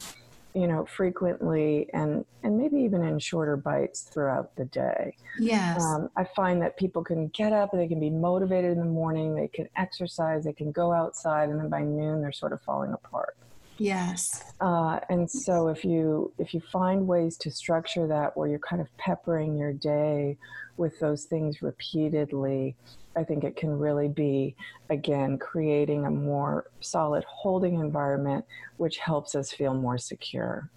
you 0.57 0.65
know, 0.65 0.85
frequently 0.85 1.87
and 1.93 2.25
and 2.41 2.57
maybe 2.57 2.77
even 2.77 3.03
in 3.03 3.19
shorter 3.19 3.55
bites 3.55 4.01
throughout 4.01 4.55
the 4.55 4.65
day. 4.65 5.15
Yes. 5.39 5.83
Um, 5.83 6.09
I 6.15 6.23
find 6.23 6.59
that 6.63 6.77
people 6.77 7.03
can 7.03 7.27
get 7.27 7.53
up 7.53 7.73
and 7.73 7.81
they 7.81 7.87
can 7.87 7.99
be 7.99 8.09
motivated 8.09 8.71
in 8.71 8.79
the 8.79 8.85
morning. 8.85 9.35
They 9.35 9.49
can 9.49 9.69
exercise. 9.75 10.45
They 10.45 10.53
can 10.53 10.71
go 10.71 10.91
outside, 10.91 11.49
and 11.49 11.59
then 11.59 11.69
by 11.69 11.83
noon 11.83 12.21
they're 12.21 12.31
sort 12.31 12.53
of 12.53 12.61
falling 12.61 12.91
apart. 12.93 13.37
Yes. 13.79 14.43
Uh, 14.59 14.99
and 15.09 15.29
so 15.29 15.67
if 15.67 15.85
you 15.85 16.33
if 16.39 16.53
you 16.53 16.61
find 16.71 17.07
ways 17.07 17.37
to 17.37 17.51
structure 17.51 18.07
that 18.07 18.35
where 18.35 18.47
you're 18.47 18.59
kind 18.59 18.81
of 18.81 18.87
peppering 18.97 19.57
your 19.57 19.73
day 19.73 20.37
with 20.77 20.99
those 20.99 21.25
things 21.25 21.61
repeatedly, 21.61 22.75
I 23.15 23.23
think 23.23 23.43
it 23.43 23.55
can 23.55 23.77
really 23.77 24.07
be, 24.07 24.55
again, 24.89 25.37
creating 25.37 26.05
a 26.05 26.11
more 26.11 26.65
solid 26.81 27.23
holding 27.27 27.79
environment, 27.79 28.45
which 28.77 28.97
helps 28.97 29.35
us 29.35 29.51
feel 29.51 29.73
more 29.73 29.97
secure. 29.97 30.69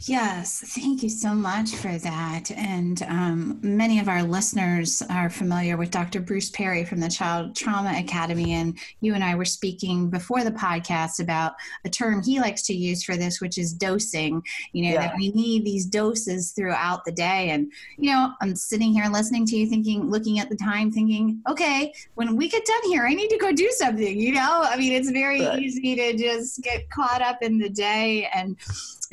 Yes, 0.00 0.62
thank 0.74 1.02
you 1.02 1.08
so 1.08 1.34
much 1.34 1.74
for 1.74 1.96
that. 1.98 2.50
And 2.50 3.02
um, 3.04 3.58
many 3.62 3.98
of 3.98 4.08
our 4.08 4.22
listeners 4.22 5.02
are 5.08 5.30
familiar 5.30 5.76
with 5.76 5.90
Dr. 5.90 6.20
Bruce 6.20 6.50
Perry 6.50 6.84
from 6.84 7.00
the 7.00 7.08
Child 7.08 7.56
Trauma 7.56 7.98
Academy. 7.98 8.52
And 8.52 8.78
you 9.00 9.14
and 9.14 9.24
I 9.24 9.34
were 9.34 9.44
speaking 9.44 10.10
before 10.10 10.44
the 10.44 10.50
podcast 10.50 11.20
about 11.20 11.54
a 11.84 11.88
term 11.88 12.22
he 12.22 12.38
likes 12.40 12.62
to 12.64 12.74
use 12.74 13.02
for 13.02 13.16
this, 13.16 13.40
which 13.40 13.56
is 13.56 13.72
dosing. 13.72 14.42
You 14.72 14.84
know, 14.84 14.94
yeah. 14.94 15.06
that 15.06 15.16
we 15.16 15.30
need 15.30 15.64
these 15.64 15.86
doses 15.86 16.52
throughout 16.52 17.04
the 17.04 17.12
day. 17.12 17.50
And, 17.50 17.72
you 17.96 18.10
know, 18.10 18.32
I'm 18.42 18.56
sitting 18.56 18.92
here 18.92 19.06
listening 19.10 19.46
to 19.46 19.56
you 19.56 19.66
thinking, 19.66 20.10
looking 20.10 20.38
at 20.38 20.50
the 20.50 20.56
time, 20.56 20.92
thinking, 20.92 21.40
okay, 21.48 21.94
when 22.14 22.36
we 22.36 22.48
get 22.48 22.66
done 22.66 22.90
here, 22.90 23.06
I 23.06 23.14
need 23.14 23.28
to 23.28 23.38
go 23.38 23.52
do 23.52 23.70
something. 23.70 24.18
You 24.18 24.32
know, 24.32 24.62
I 24.64 24.76
mean, 24.76 24.92
it's 24.92 25.10
very 25.10 25.40
right. 25.44 25.58
easy 25.58 25.94
to 25.96 26.16
just 26.16 26.62
get 26.62 26.90
caught 26.90 27.22
up 27.22 27.42
in 27.42 27.58
the 27.58 27.70
day 27.70 28.28
and, 28.34 28.56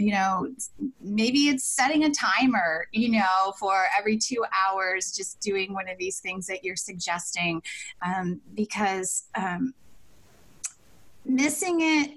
you 0.01 0.11
know, 0.11 0.51
maybe 0.99 1.49
it's 1.49 1.63
setting 1.63 2.05
a 2.05 2.09
timer, 2.09 2.87
you 2.91 3.11
know, 3.11 3.53
for 3.59 3.85
every 3.97 4.17
two 4.17 4.43
hours, 4.65 5.11
just 5.11 5.39
doing 5.39 5.73
one 5.73 5.87
of 5.87 5.97
these 5.97 6.19
things 6.19 6.47
that 6.47 6.63
you're 6.63 6.75
suggesting, 6.75 7.61
um, 8.03 8.41
because 8.55 9.25
um, 9.35 9.73
missing 11.23 11.81
it, 11.81 12.11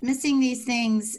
missing 0.00 0.40
these 0.40 0.64
things 0.64 1.18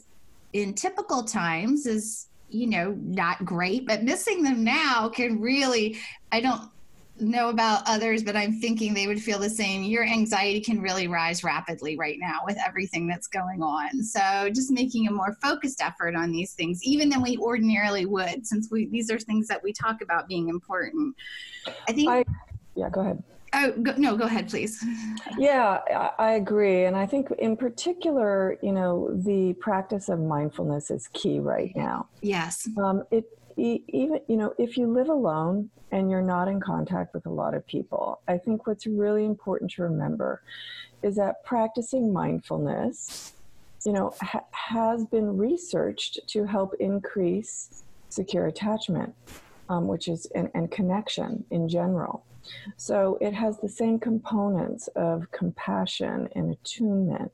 in 0.53 0.73
typical 0.73 1.23
times 1.23 1.85
is 1.85 2.27
you 2.49 2.65
know 2.65 2.97
not 3.03 3.45
great 3.45 3.85
but 3.85 4.03
missing 4.03 4.41
them 4.41 4.63
now 4.63 5.07
can 5.07 5.39
really 5.39 5.95
i 6.31 6.41
don't 6.41 6.71
know 7.19 7.49
about 7.49 7.84
others, 7.86 8.23
but 8.23 8.36
I'm 8.36 8.60
thinking 8.60 8.93
they 8.93 9.08
would 9.08 9.21
feel 9.21 9.39
the 9.39 9.49
same. 9.49 9.84
Your 9.84 10.03
anxiety 10.03 10.62
can 10.62 10.82
really 10.82 11.08
rise 11.08 11.43
rapidly 11.43 11.97
right 11.97 12.17
now 12.19 12.39
with 12.45 12.58
everything 12.65 13.08
that's 13.08 13.27
going 13.27 13.62
on. 13.62 14.03
So 14.03 14.49
just 14.49 14.71
making 14.71 15.08
a 15.08 15.12
more 15.12 15.38
focused 15.41 15.82
effort 15.82 16.15
on 16.15 16.32
these 16.32 16.53
things, 16.53 16.84
even 16.84 17.10
than 17.10 17.21
we 17.21 17.38
ordinarily 17.38 18.05
would, 18.05 18.45
since 18.45 18.69
we 18.71 18.88
these 18.88 19.12
are 19.12 19.19
things 19.19 19.47
that 19.47 19.62
we 19.63 19.73
talk 19.73 20.01
about 20.01 20.27
being 20.27 20.49
important. 20.49 21.15
I 21.88 21.91
think. 21.91 22.10
I, 22.10 22.25
yeah, 22.75 22.89
go 22.89 23.01
ahead. 23.01 23.23
Oh 23.53 23.71
go, 23.82 23.93
no, 23.97 24.15
go 24.15 24.25
ahead, 24.25 24.47
please. 24.47 24.84
Yeah, 25.38 25.79
I 26.19 26.34
agree, 26.34 26.86
and 26.86 26.95
I 26.95 27.08
think 27.08 27.32
in 27.39 27.58
particular, 27.58 28.58
you 28.62 28.71
know, 28.71 29.10
the 29.12 29.53
practice 29.53 30.08
of 30.08 30.19
mindfulness 30.19 30.91
is 30.91 31.10
key 31.13 31.39
right 31.39 31.75
now. 31.75 32.08
Yes. 32.21 32.69
Um, 32.77 33.03
it 33.10 33.38
even 33.57 34.19
you 34.27 34.38
know 34.38 34.53
if 34.57 34.77
you 34.77 34.88
live 34.88 35.09
alone 35.09 35.69
and 35.91 36.09
you're 36.09 36.21
not 36.21 36.47
in 36.47 36.59
contact 36.59 37.13
with 37.13 37.25
a 37.25 37.29
lot 37.29 37.53
of 37.53 37.65
people 37.67 38.21
i 38.27 38.38
think 38.38 38.67
what's 38.67 38.85
really 38.85 39.25
important 39.25 39.69
to 39.71 39.83
remember 39.83 40.41
is 41.03 41.15
that 41.15 41.43
practicing 41.43 42.12
mindfulness 42.13 43.33
you 43.85 43.93
know 43.93 44.13
ha- 44.21 44.43
has 44.51 45.05
been 45.05 45.38
researched 45.38 46.19
to 46.27 46.45
help 46.45 46.73
increase 46.79 47.83
secure 48.09 48.47
attachment 48.47 49.13
um, 49.69 49.88
which 49.88 50.07
is 50.07 50.25
and, 50.35 50.49
and 50.55 50.69
connection 50.71 51.45
in 51.51 51.69
general. 51.69 52.25
So 52.77 53.17
it 53.21 53.33
has 53.33 53.59
the 53.59 53.69
same 53.69 53.99
components 53.99 54.88
of 54.95 55.29
compassion 55.31 56.27
and 56.35 56.51
attunement 56.51 57.31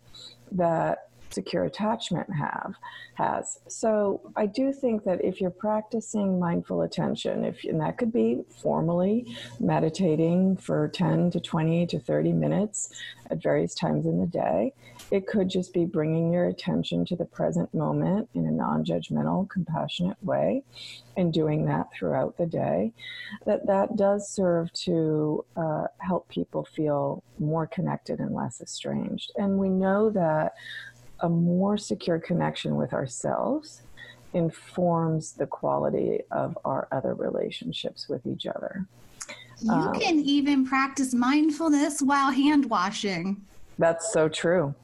that 0.51 1.09
secure 1.35 1.65
attachment 1.65 2.27
have 2.33 2.73
has. 3.15 3.59
So 3.67 4.21
I 4.35 4.45
do 4.45 4.73
think 4.73 5.03
that 5.03 5.23
if 5.23 5.39
you're 5.39 5.51
practicing 5.51 6.39
mindful 6.39 6.81
attention, 6.81 7.45
if 7.45 7.63
and 7.63 7.79
that 7.81 7.97
could 7.97 8.11
be 8.11 8.43
formally 8.61 9.35
meditating 9.59 10.57
for 10.57 10.87
10 10.87 11.31
to 11.31 11.39
20 11.39 11.85
to 11.87 11.99
30 11.99 12.33
minutes 12.33 12.89
at 13.29 13.43
various 13.43 13.75
times 13.75 14.05
in 14.05 14.19
the 14.19 14.27
day, 14.27 14.73
it 15.11 15.27
could 15.27 15.49
just 15.49 15.73
be 15.73 15.85
bringing 15.85 16.31
your 16.31 16.47
attention 16.47 17.05
to 17.05 17.15
the 17.15 17.25
present 17.25 17.73
moment 17.73 18.29
in 18.33 18.45
a 18.45 18.51
non-judgmental, 18.51 19.49
compassionate 19.49 20.17
way 20.23 20.63
and 21.17 21.33
doing 21.33 21.65
that 21.65 21.87
throughout 21.93 22.37
the 22.37 22.45
day 22.45 22.91
that 23.45 23.65
that 23.67 23.95
does 23.95 24.29
serve 24.29 24.71
to 24.73 25.45
uh, 25.55 25.85
help 25.99 26.27
people 26.29 26.65
feel 26.75 27.23
more 27.39 27.67
connected 27.67 28.19
and 28.19 28.33
less 28.33 28.61
estranged 28.61 29.31
and 29.37 29.57
we 29.57 29.69
know 29.69 30.09
that 30.09 30.53
a 31.21 31.29
more 31.29 31.77
secure 31.77 32.19
connection 32.19 32.75
with 32.75 32.93
ourselves 32.93 33.81
informs 34.33 35.31
the 35.31 35.47
quality 35.47 36.19
of 36.31 36.57
our 36.65 36.87
other 36.91 37.13
relationships 37.13 38.09
with 38.09 38.25
each 38.25 38.45
other. 38.45 38.85
You 39.61 39.71
um, 39.71 39.93
can 39.93 40.19
even 40.19 40.65
practice 40.65 41.13
mindfulness 41.13 42.01
while 42.01 42.31
hand 42.31 42.69
washing. 42.69 43.41
That's 43.79 44.11
so 44.11 44.27
true. 44.27 44.75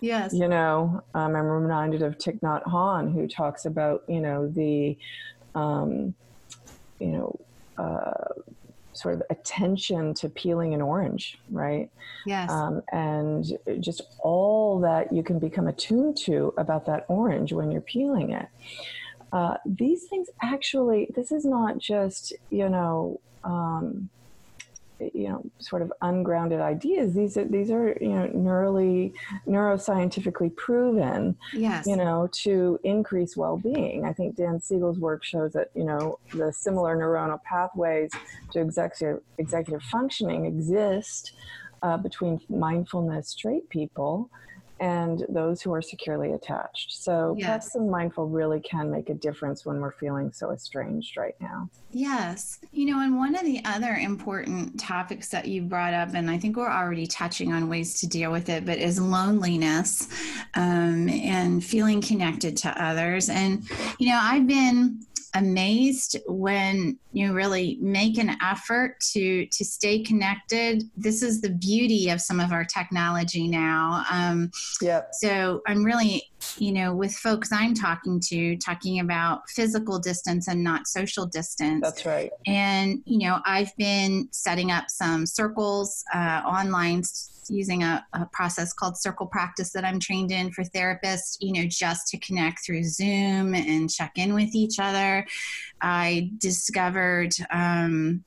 Yes. 0.00 0.32
You 0.32 0.48
know, 0.48 1.02
um, 1.14 1.34
I'm 1.34 1.46
reminded 1.46 2.02
of 2.02 2.18
Thich 2.18 2.38
Nhat 2.40 2.62
Hanh, 2.64 3.12
who 3.12 3.26
talks 3.26 3.64
about, 3.64 4.04
you 4.06 4.20
know, 4.20 4.48
the, 4.48 4.96
um, 5.54 6.14
you 7.00 7.08
know, 7.08 7.40
uh, 7.78 8.40
sort 8.96 9.14
of 9.14 9.22
attention 9.30 10.14
to 10.14 10.28
peeling 10.28 10.74
an 10.74 10.82
orange, 10.82 11.38
right? 11.50 11.90
Yes. 12.26 12.50
Um, 12.50 12.82
and 12.92 13.44
just 13.80 14.02
all 14.20 14.80
that 14.80 15.12
you 15.12 15.22
can 15.22 15.38
become 15.38 15.66
attuned 15.66 16.16
to 16.18 16.54
about 16.56 16.86
that 16.86 17.04
orange 17.08 17.52
when 17.52 17.70
you're 17.70 17.80
peeling 17.80 18.30
it. 18.32 18.46
Uh, 19.32 19.56
these 19.66 20.04
things 20.04 20.28
actually, 20.42 21.10
this 21.14 21.32
is 21.32 21.44
not 21.44 21.78
just, 21.78 22.32
you 22.50 22.68
know, 22.68 23.20
um, 23.42 24.08
you 25.14 25.28
know 25.28 25.44
sort 25.58 25.82
of 25.82 25.92
ungrounded 26.02 26.60
ideas 26.60 27.14
these 27.14 27.36
are 27.36 27.44
these 27.44 27.70
are 27.70 27.96
you 28.00 28.08
know 28.08 28.26
neurally 28.34 29.12
neuroscientifically 29.46 30.54
proven 30.56 31.36
yes. 31.52 31.86
you 31.86 31.96
know 31.96 32.28
to 32.32 32.78
increase 32.84 33.36
well-being 33.36 34.04
i 34.04 34.12
think 34.12 34.36
dan 34.36 34.60
siegel's 34.60 34.98
work 34.98 35.22
shows 35.24 35.52
that 35.52 35.70
you 35.74 35.84
know 35.84 36.18
the 36.34 36.52
similar 36.52 36.96
neuronal 36.96 37.42
pathways 37.42 38.10
to 38.52 38.60
executive 38.60 39.20
executive 39.38 39.82
functioning 39.82 40.46
exist 40.46 41.32
uh, 41.82 41.96
between 41.96 42.40
mindfulness 42.48 43.28
straight 43.28 43.68
people 43.68 44.30
and 44.80 45.24
those 45.28 45.62
who 45.62 45.72
are 45.72 45.82
securely 45.82 46.32
attached. 46.32 46.92
So, 46.92 47.36
yes. 47.38 47.74
and 47.74 47.90
mindful 47.90 48.28
really 48.28 48.60
can 48.60 48.90
make 48.90 49.08
a 49.08 49.14
difference 49.14 49.64
when 49.64 49.80
we're 49.80 49.92
feeling 49.92 50.32
so 50.32 50.50
estranged 50.50 51.16
right 51.16 51.36
now. 51.40 51.68
Yes. 51.92 52.58
You 52.72 52.86
know, 52.86 53.00
and 53.00 53.16
one 53.16 53.36
of 53.36 53.44
the 53.44 53.60
other 53.64 53.94
important 53.94 54.78
topics 54.80 55.28
that 55.28 55.46
you 55.46 55.62
brought 55.62 55.94
up, 55.94 56.14
and 56.14 56.28
I 56.28 56.38
think 56.38 56.56
we're 56.56 56.70
already 56.70 57.06
touching 57.06 57.52
on 57.52 57.68
ways 57.68 58.00
to 58.00 58.08
deal 58.08 58.32
with 58.32 58.48
it, 58.48 58.66
but 58.66 58.78
is 58.78 59.00
loneliness 59.00 60.08
um, 60.54 61.08
and 61.08 61.64
feeling 61.64 62.00
connected 62.00 62.56
to 62.58 62.82
others. 62.82 63.28
And, 63.28 63.62
you 63.98 64.08
know, 64.08 64.18
I've 64.20 64.46
been 64.46 65.06
amazed 65.34 66.16
when 66.26 66.98
you 67.12 67.32
really 67.32 67.78
make 67.80 68.18
an 68.18 68.36
effort 68.42 69.00
to 69.12 69.46
to 69.46 69.64
stay 69.64 70.02
connected. 70.02 70.84
This 70.96 71.22
is 71.22 71.40
the 71.40 71.50
beauty 71.50 72.10
of 72.10 72.20
some 72.20 72.40
of 72.40 72.52
our 72.52 72.64
technology 72.64 73.48
now. 73.48 74.04
Um, 74.10 74.50
yep. 74.80 75.10
So 75.12 75.62
I'm 75.66 75.84
really, 75.84 76.22
you 76.58 76.72
know, 76.72 76.94
with 76.94 77.14
folks 77.14 77.52
I'm 77.52 77.74
talking 77.74 78.20
to, 78.28 78.56
talking 78.56 79.00
about 79.00 79.48
physical 79.50 79.98
distance 79.98 80.48
and 80.48 80.62
not 80.62 80.86
social 80.86 81.26
distance. 81.26 81.82
That's 81.82 82.06
right. 82.06 82.30
And 82.46 83.02
you 83.04 83.18
know, 83.18 83.40
I've 83.44 83.76
been 83.76 84.28
setting 84.32 84.70
up 84.70 84.90
some 84.90 85.26
circles 85.26 86.04
uh, 86.14 86.42
online 86.46 87.02
using 87.50 87.82
a, 87.82 88.04
a, 88.12 88.26
process 88.32 88.72
called 88.72 88.96
circle 88.96 89.26
practice 89.26 89.70
that 89.72 89.84
I'm 89.84 90.00
trained 90.00 90.30
in 90.30 90.50
for 90.50 90.64
therapists, 90.64 91.36
you 91.40 91.52
know, 91.52 91.68
just 91.68 92.08
to 92.08 92.18
connect 92.18 92.64
through 92.64 92.84
Zoom 92.84 93.54
and 93.54 93.90
check 93.90 94.12
in 94.16 94.34
with 94.34 94.54
each 94.54 94.78
other. 94.78 95.26
I 95.80 96.30
discovered 96.38 97.34
um, 97.50 98.24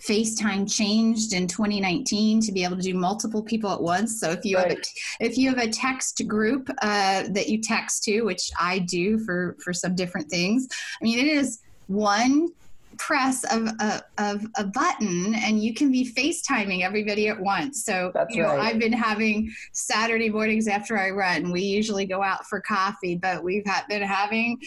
FaceTime 0.00 0.70
changed 0.72 1.32
in 1.32 1.46
2019 1.46 2.40
to 2.40 2.52
be 2.52 2.64
able 2.64 2.76
to 2.76 2.82
do 2.82 2.94
multiple 2.94 3.42
people 3.42 3.70
at 3.70 3.80
once. 3.80 4.20
So 4.20 4.30
if 4.30 4.44
you 4.44 4.56
right. 4.56 4.70
have 4.70 4.78
a, 4.78 5.24
if 5.24 5.38
you 5.38 5.48
have 5.48 5.58
a 5.58 5.68
text 5.68 6.22
group 6.26 6.68
uh, 6.82 7.24
that 7.28 7.48
you 7.48 7.60
text 7.60 8.04
to, 8.04 8.22
which 8.22 8.50
I 8.60 8.80
do 8.80 9.18
for 9.18 9.56
for 9.62 9.72
some 9.72 9.94
different 9.94 10.30
things, 10.30 10.68
I 11.00 11.04
mean 11.04 11.18
it 11.18 11.28
is 11.28 11.60
one 11.86 12.50
press 12.98 13.44
of 13.44 13.66
a, 13.80 14.02
of 14.18 14.46
a 14.56 14.64
button 14.64 15.34
and 15.34 15.62
you 15.62 15.74
can 15.74 15.92
be 15.92 16.12
FaceTiming 16.12 16.82
everybody 16.82 17.28
at 17.28 17.38
once. 17.38 17.84
So, 17.84 18.10
That's 18.14 18.34
you 18.34 18.42
know, 18.42 18.48
right. 18.48 18.72
I've 18.72 18.78
been 18.78 18.92
having 18.92 19.52
Saturday 19.72 20.30
mornings 20.30 20.68
after 20.68 20.98
I 20.98 21.10
run. 21.10 21.52
We 21.52 21.62
usually 21.62 22.06
go 22.06 22.22
out 22.22 22.46
for 22.46 22.60
coffee, 22.60 23.16
but 23.16 23.42
we've 23.42 23.64
been 23.88 24.02
having 24.02 24.58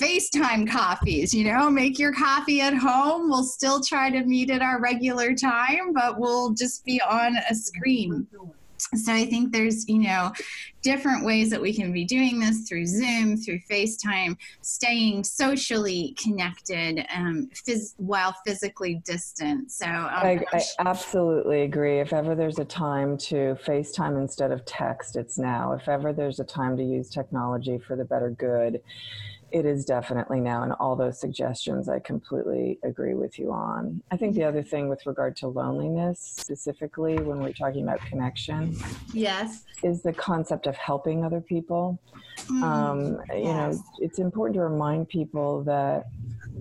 FaceTime 0.00 0.68
coffees, 0.70 1.32
you 1.32 1.44
know, 1.44 1.70
make 1.70 1.98
your 1.98 2.12
coffee 2.12 2.60
at 2.60 2.74
home. 2.74 3.28
We'll 3.28 3.44
still 3.44 3.80
try 3.80 4.10
to 4.10 4.24
meet 4.24 4.50
at 4.50 4.62
our 4.62 4.80
regular 4.80 5.34
time, 5.34 5.92
but 5.92 6.18
we'll 6.18 6.50
just 6.50 6.84
be 6.84 7.00
on 7.00 7.36
a 7.50 7.54
screen 7.54 8.26
so 8.94 9.12
I 9.12 9.26
think 9.26 9.52
there's, 9.52 9.88
you 9.88 9.98
know, 9.98 10.32
different 10.82 11.24
ways 11.24 11.50
that 11.50 11.60
we 11.60 11.74
can 11.74 11.92
be 11.92 12.04
doing 12.04 12.38
this 12.38 12.68
through 12.68 12.86
Zoom, 12.86 13.36
through 13.36 13.58
FaceTime, 13.70 14.36
staying 14.60 15.24
socially 15.24 16.14
connected 16.22 17.04
um, 17.14 17.48
phys- 17.54 17.94
while 17.96 18.34
physically 18.46 19.02
distant. 19.04 19.72
So 19.72 19.86
um, 19.86 20.08
I, 20.12 20.44
I, 20.52 20.62
absolutely 20.78 21.62
agree. 21.62 21.98
If 22.00 22.12
ever 22.12 22.34
there's 22.34 22.58
a 22.58 22.64
time 22.64 23.16
to 23.18 23.56
FaceTime 23.66 24.20
instead 24.20 24.52
of 24.52 24.64
text, 24.64 25.16
it's 25.16 25.38
now. 25.38 25.72
If 25.72 25.88
ever 25.88 26.12
there's 26.12 26.38
a 26.38 26.44
time 26.44 26.76
to 26.76 26.84
use 26.84 27.10
technology 27.10 27.78
for 27.78 27.96
the 27.96 28.04
better 28.04 28.30
good, 28.30 28.80
it 29.52 29.64
is 29.64 29.84
definitely 29.84 30.40
now, 30.40 30.62
and 30.62 30.72
all 30.74 30.96
those 30.96 31.20
suggestions 31.20 31.88
I 31.88 32.00
completely 32.00 32.78
agree 32.82 33.14
with 33.14 33.38
you 33.38 33.52
on. 33.52 34.02
I 34.10 34.16
think 34.16 34.34
the 34.34 34.44
other 34.44 34.62
thing 34.62 34.88
with 34.88 35.06
regard 35.06 35.36
to 35.36 35.48
loneliness, 35.48 36.20
specifically 36.20 37.18
when 37.18 37.40
we're 37.40 37.52
talking 37.52 37.82
about 37.82 38.00
connection, 38.00 38.76
yes, 39.12 39.64
is 39.82 40.02
the 40.02 40.12
concept 40.12 40.66
of 40.66 40.76
helping 40.76 41.24
other 41.24 41.40
people. 41.40 42.00
Mm, 42.46 42.62
um, 42.62 42.98
you 43.34 43.44
yes. 43.44 43.76
know, 43.76 43.82
it's 44.00 44.18
important 44.18 44.54
to 44.54 44.62
remind 44.62 45.08
people 45.08 45.62
that 45.64 46.06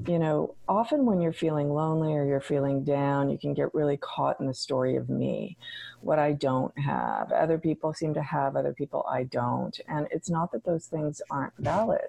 you 0.08 0.20
know, 0.20 0.56
often 0.68 1.06
when 1.06 1.22
you're 1.22 1.34
feeling 1.34 1.70
lonely 1.70 2.14
or 2.14 2.26
you're 2.26 2.42
feeling 2.42 2.84
down, 2.84 3.30
you 3.30 3.38
can 3.38 3.54
get 3.54 3.74
really 3.74 3.98
caught 3.98 4.40
in 4.40 4.46
the 4.46 4.54
story 4.54 4.96
of 4.96 5.10
me, 5.10 5.58
what 6.02 6.20
I 6.20 6.34
don't 6.34 6.78
have. 6.78 7.32
Other 7.32 7.58
people 7.58 7.94
seem 7.94 8.14
to 8.14 8.22
have, 8.22 8.56
other 8.56 8.74
people 8.74 9.06
I 9.10 9.24
don't. 9.24 9.78
And 9.88 10.08
it's 10.12 10.30
not 10.30 10.52
that 10.52 10.64
those 10.64 10.86
things 10.86 11.22
aren't 11.32 11.54
valid, 11.58 12.08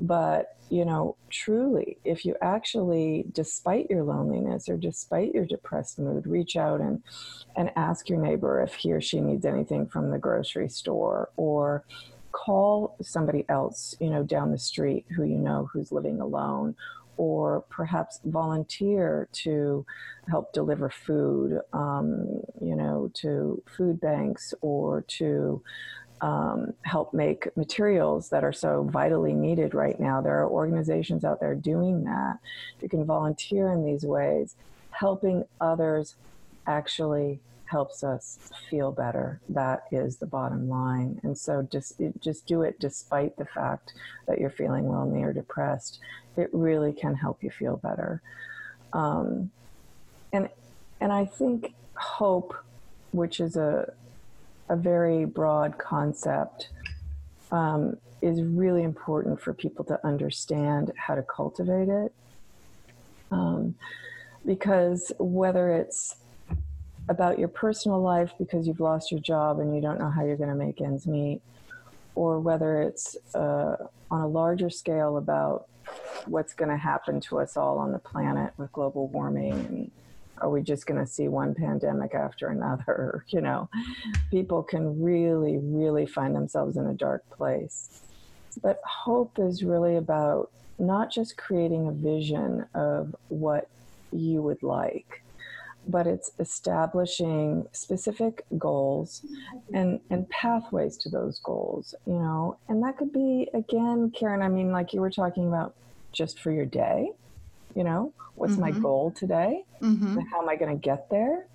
but, 0.00 0.56
you 0.70 0.84
know, 0.84 1.16
truly, 1.30 1.98
if 2.04 2.24
you 2.24 2.36
actually, 2.42 3.24
despite 3.32 3.90
your 3.90 4.04
loneliness 4.04 4.68
or 4.68 4.76
despite 4.76 5.34
your 5.34 5.46
depressed 5.46 5.98
mood, 5.98 6.26
reach 6.26 6.56
out 6.56 6.80
and, 6.80 7.02
and 7.56 7.70
ask 7.76 8.08
your 8.08 8.20
neighbor 8.20 8.62
if 8.62 8.74
he 8.74 8.92
or 8.92 9.00
she 9.00 9.20
needs 9.20 9.44
anything 9.44 9.86
from 9.86 10.10
the 10.10 10.18
grocery 10.18 10.68
store 10.68 11.30
or 11.36 11.84
call 12.32 12.96
somebody 13.02 13.44
else, 13.48 13.94
you 14.00 14.10
know, 14.10 14.22
down 14.22 14.52
the 14.52 14.58
street 14.58 15.06
who 15.16 15.24
you 15.24 15.38
know 15.38 15.68
who's 15.72 15.90
living 15.90 16.20
alone 16.20 16.74
or 17.16 17.64
perhaps 17.68 18.20
volunteer 18.24 19.28
to 19.32 19.84
help 20.28 20.52
deliver 20.52 20.88
food, 20.88 21.60
um, 21.72 22.40
you 22.60 22.76
know, 22.76 23.10
to 23.12 23.60
food 23.76 24.00
banks 24.00 24.54
or 24.60 25.02
to 25.08 25.60
um, 26.20 26.72
help 26.82 27.14
make 27.14 27.56
materials 27.56 28.28
that 28.30 28.44
are 28.44 28.52
so 28.52 28.82
vitally 28.84 29.34
needed 29.34 29.74
right 29.74 29.98
now. 29.98 30.20
There 30.20 30.38
are 30.40 30.48
organizations 30.48 31.24
out 31.24 31.40
there 31.40 31.54
doing 31.54 32.04
that. 32.04 32.38
You 32.80 32.88
can 32.88 33.04
volunteer 33.04 33.70
in 33.70 33.84
these 33.84 34.04
ways. 34.04 34.56
Helping 34.90 35.44
others 35.60 36.16
actually 36.66 37.40
helps 37.66 38.02
us 38.02 38.38
feel 38.70 38.90
better. 38.90 39.40
That 39.48 39.84
is 39.92 40.16
the 40.16 40.26
bottom 40.26 40.68
line. 40.68 41.20
And 41.22 41.36
so 41.36 41.66
just 41.70 42.00
just 42.20 42.46
do 42.46 42.62
it 42.62 42.80
despite 42.80 43.36
the 43.36 43.44
fact 43.44 43.92
that 44.26 44.38
you're 44.38 44.50
feeling 44.50 44.88
lonely 44.88 45.22
or 45.22 45.32
depressed. 45.32 46.00
It 46.36 46.48
really 46.52 46.92
can 46.92 47.14
help 47.14 47.42
you 47.42 47.50
feel 47.50 47.76
better. 47.76 48.22
Um, 48.92 49.50
and 50.32 50.48
and 51.00 51.12
I 51.12 51.26
think 51.26 51.74
hope, 51.94 52.56
which 53.12 53.38
is 53.38 53.56
a 53.56 53.92
a 54.68 54.76
very 54.76 55.24
broad 55.24 55.78
concept, 55.78 56.70
um, 57.50 57.96
is 58.20 58.42
really 58.42 58.82
important 58.82 59.40
for 59.40 59.54
people 59.54 59.84
to 59.84 60.06
understand 60.06 60.92
how 60.96 61.14
to 61.14 61.22
cultivate 61.22 61.88
it. 61.88 62.12
Um, 63.30 63.74
because 64.44 65.12
whether 65.18 65.70
it's 65.70 66.16
about 67.08 67.38
your 67.38 67.48
personal 67.48 68.00
life 68.00 68.32
because 68.38 68.66
you've 68.66 68.80
lost 68.80 69.10
your 69.10 69.20
job 69.20 69.60
and 69.60 69.74
you 69.74 69.80
don't 69.80 69.98
know 69.98 70.10
how 70.10 70.24
you're 70.24 70.36
going 70.36 70.50
to 70.50 70.54
make 70.54 70.80
ends 70.80 71.06
meet, 71.06 71.40
or 72.14 72.40
whether 72.40 72.82
it's 72.82 73.16
uh, 73.34 73.76
on 74.10 74.20
a 74.20 74.26
larger 74.26 74.70
scale 74.70 75.16
about 75.16 75.68
what's 76.26 76.52
going 76.52 76.70
to 76.70 76.76
happen 76.76 77.20
to 77.20 77.38
us 77.38 77.56
all 77.56 77.78
on 77.78 77.92
the 77.92 77.98
planet 77.98 78.52
with 78.58 78.70
global 78.72 79.08
warming 79.08 79.52
and 79.52 79.90
are 80.40 80.50
we 80.50 80.62
just 80.62 80.86
going 80.86 81.00
to 81.00 81.06
see 81.06 81.28
one 81.28 81.54
pandemic 81.54 82.14
after 82.14 82.48
another 82.48 83.24
you 83.28 83.40
know? 83.40 83.68
People 84.30 84.62
can 84.62 85.02
really 85.02 85.58
really 85.58 86.06
find 86.06 86.34
themselves 86.34 86.76
in 86.76 86.86
a 86.86 86.94
dark 86.94 87.28
place. 87.30 88.02
But 88.62 88.80
hope 88.84 89.38
is 89.38 89.62
really 89.62 89.96
about 89.96 90.50
not 90.78 91.10
just 91.10 91.36
creating 91.36 91.88
a 91.88 91.92
vision 91.92 92.64
of 92.74 93.14
what 93.28 93.68
you 94.12 94.42
would 94.42 94.62
like 94.62 95.22
but 95.88 96.06
it's 96.06 96.32
establishing 96.38 97.66
specific 97.72 98.44
goals 98.58 99.24
and 99.72 99.98
and 100.10 100.28
pathways 100.28 100.96
to 100.98 101.08
those 101.08 101.40
goals 101.40 101.94
you 102.06 102.12
know? 102.12 102.56
And 102.68 102.82
that 102.84 102.98
could 102.98 103.12
be 103.12 103.48
again 103.54 104.10
karen 104.14 104.42
i 104.42 104.48
mean 104.48 104.70
like 104.70 104.92
you 104.92 105.00
were 105.00 105.10
talking 105.10 105.48
about 105.48 105.74
just 106.12 106.40
for 106.40 106.50
your 106.50 106.66
day 106.66 107.10
you 107.78 107.84
know 107.84 108.12
what's 108.34 108.54
mm-hmm. 108.54 108.62
my 108.62 108.70
goal 108.72 109.10
today 109.12 109.64
mm-hmm. 109.80 110.18
how 110.30 110.42
am 110.42 110.48
i 110.48 110.56
going 110.56 110.70
to 110.70 110.80
get 110.80 111.08
there 111.08 111.46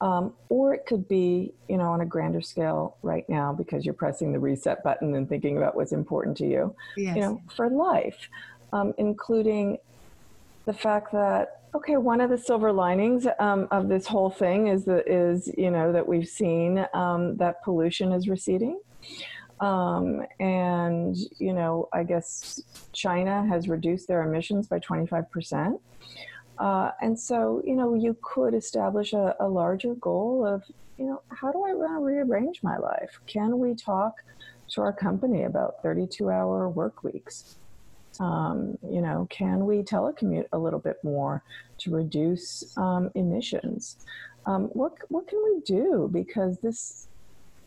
um, 0.00 0.32
or 0.48 0.74
it 0.74 0.84
could 0.86 1.06
be 1.06 1.52
you 1.68 1.76
know 1.76 1.90
on 1.90 2.00
a 2.00 2.06
grander 2.06 2.40
scale 2.40 2.96
right 3.02 3.28
now 3.28 3.52
because 3.52 3.84
you're 3.84 3.94
pressing 3.94 4.32
the 4.32 4.38
reset 4.38 4.82
button 4.82 5.14
and 5.14 5.28
thinking 5.28 5.58
about 5.58 5.76
what's 5.76 5.92
important 5.92 6.36
to 6.36 6.46
you 6.46 6.74
yes. 6.96 7.14
you 7.14 7.22
know 7.22 7.40
for 7.54 7.68
life 7.68 8.28
um, 8.72 8.94
including 8.98 9.78
the 10.64 10.72
fact 10.72 11.12
that 11.12 11.62
Okay, 11.74 11.96
one 11.96 12.20
of 12.20 12.28
the 12.28 12.36
silver 12.36 12.70
linings 12.70 13.26
um, 13.38 13.66
of 13.70 13.88
this 13.88 14.06
whole 14.06 14.28
thing 14.28 14.68
is 14.68 14.84
that 14.84 15.08
is 15.08 15.50
you 15.56 15.70
know 15.70 15.90
that 15.90 16.06
we've 16.06 16.28
seen 16.28 16.86
um, 16.92 17.34
that 17.38 17.64
pollution 17.64 18.12
is 18.12 18.28
receding, 18.28 18.78
um, 19.62 20.26
and 20.40 21.16
you 21.38 21.52
know 21.54 21.88
I 21.92 22.02
guess 22.02 22.60
China 22.92 23.46
has 23.46 23.68
reduced 23.68 24.08
their 24.08 24.22
emissions 24.22 24.66
by 24.66 24.80
twenty 24.80 25.06
five 25.06 25.30
percent, 25.30 25.80
uh, 26.58 26.90
and 27.00 27.18
so 27.18 27.62
you 27.64 27.76
know 27.76 27.94
you 27.94 28.16
could 28.20 28.54
establish 28.54 29.12
a, 29.12 29.36
a 29.38 29.48
larger 29.48 29.94
goal 29.94 30.44
of 30.44 30.64
you 30.98 31.06
know 31.06 31.22
how 31.28 31.52
do 31.52 31.64
I 31.64 31.98
rearrange 32.00 32.62
my 32.62 32.76
life? 32.76 33.20
Can 33.26 33.58
we 33.60 33.74
talk 33.74 34.16
to 34.70 34.80
our 34.80 34.92
company 34.92 35.44
about 35.44 35.80
thirty 35.80 36.08
two 36.08 36.28
hour 36.28 36.68
work 36.68 37.04
weeks? 37.04 37.56
Um, 38.20 38.76
you 38.90 39.00
know, 39.00 39.26
can 39.30 39.64
we 39.64 39.82
telecommute 39.82 40.46
a 40.52 40.58
little 40.58 40.80
bit 40.80 40.98
more 41.02 41.42
to 41.78 41.94
reduce 41.94 42.76
um, 42.76 43.10
emissions? 43.14 43.96
Um, 44.44 44.64
what 44.72 44.92
what 45.08 45.28
can 45.28 45.40
we 45.44 45.60
do? 45.60 46.10
Because 46.12 46.58
this, 46.58 47.06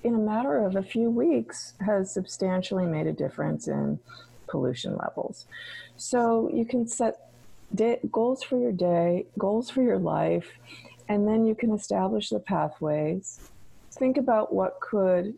in 0.05 0.13
a 0.13 0.19
matter 0.19 0.63
of 0.63 0.75
a 0.75 0.83
few 0.83 1.09
weeks, 1.09 1.73
has 1.83 2.13
substantially 2.13 2.85
made 2.85 3.07
a 3.07 3.11
difference 3.11 3.67
in 3.67 3.99
pollution 4.47 4.95
levels. 4.97 5.47
So 5.97 6.49
you 6.53 6.63
can 6.63 6.87
set 6.87 7.31
day, 7.73 7.99
goals 8.11 8.43
for 8.43 8.59
your 8.59 8.71
day, 8.71 9.25
goals 9.39 9.71
for 9.71 9.81
your 9.81 9.97
life, 9.97 10.51
and 11.09 11.27
then 11.27 11.43
you 11.43 11.55
can 11.55 11.71
establish 11.71 12.29
the 12.29 12.39
pathways. 12.39 13.49
Think 13.93 14.17
about 14.17 14.53
what 14.53 14.79
could 14.79 15.33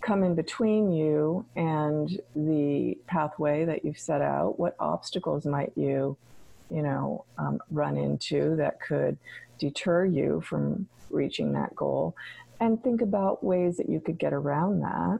come 0.00 0.24
in 0.24 0.34
between 0.34 0.90
you 0.92 1.44
and 1.54 2.20
the 2.34 2.98
pathway 3.06 3.64
that 3.64 3.84
you've 3.84 3.98
set 3.98 4.22
out? 4.22 4.58
What 4.58 4.74
obstacles 4.80 5.46
might 5.46 5.72
you, 5.76 6.16
you 6.68 6.82
know, 6.82 7.24
um, 7.38 7.60
run 7.70 7.96
into 7.96 8.56
that 8.56 8.80
could 8.80 9.16
deter 9.60 10.04
you 10.04 10.40
from 10.40 10.88
reaching 11.10 11.52
that 11.52 11.76
goal? 11.76 12.16
And 12.60 12.82
think 12.82 13.02
about 13.02 13.44
ways 13.44 13.76
that 13.76 13.88
you 13.88 14.00
could 14.00 14.18
get 14.18 14.32
around 14.32 14.80
that 14.80 15.18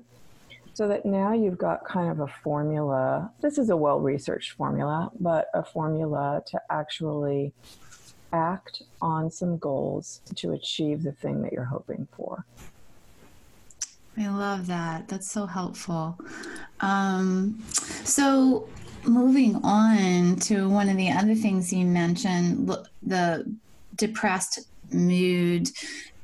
so 0.77 0.89
that 0.89 1.07
now 1.07 1.33
you've 1.33 1.59
got 1.59 1.85
kind 1.85 2.11
of 2.11 2.21
a 2.21 2.27
formula. 2.27 3.31
This 3.41 3.57
is 3.57 3.71
a 3.71 3.77
well 3.77 4.01
researched 4.01 4.53
formula, 4.53 5.11
but 5.19 5.49
a 5.55 5.65
formula 5.65 6.43
to 6.49 6.61
actually 6.71 7.53
act 8.33 8.83
on 9.01 9.31
some 9.31 9.57
goals 9.57 10.21
to 10.35 10.53
achieve 10.53 11.03
the 11.03 11.13
thing 11.13 11.43
that 11.43 11.53
you're 11.53 11.65
hoping 11.65 12.07
for. 12.15 12.45
I 14.19 14.29
love 14.29 14.67
that. 14.67 15.09
That's 15.09 15.31
so 15.31 15.47
helpful. 15.47 16.19
Um, 16.81 17.63
so, 17.71 18.69
moving 19.05 19.57
on 19.63 20.37
to 20.37 20.69
one 20.69 20.89
of 20.89 20.97
the 20.97 21.11
other 21.11 21.35
things 21.35 21.73
you 21.73 21.87
mentioned 21.87 22.71
the 23.03 23.51
depressed 23.95 24.61
mood, 24.93 25.71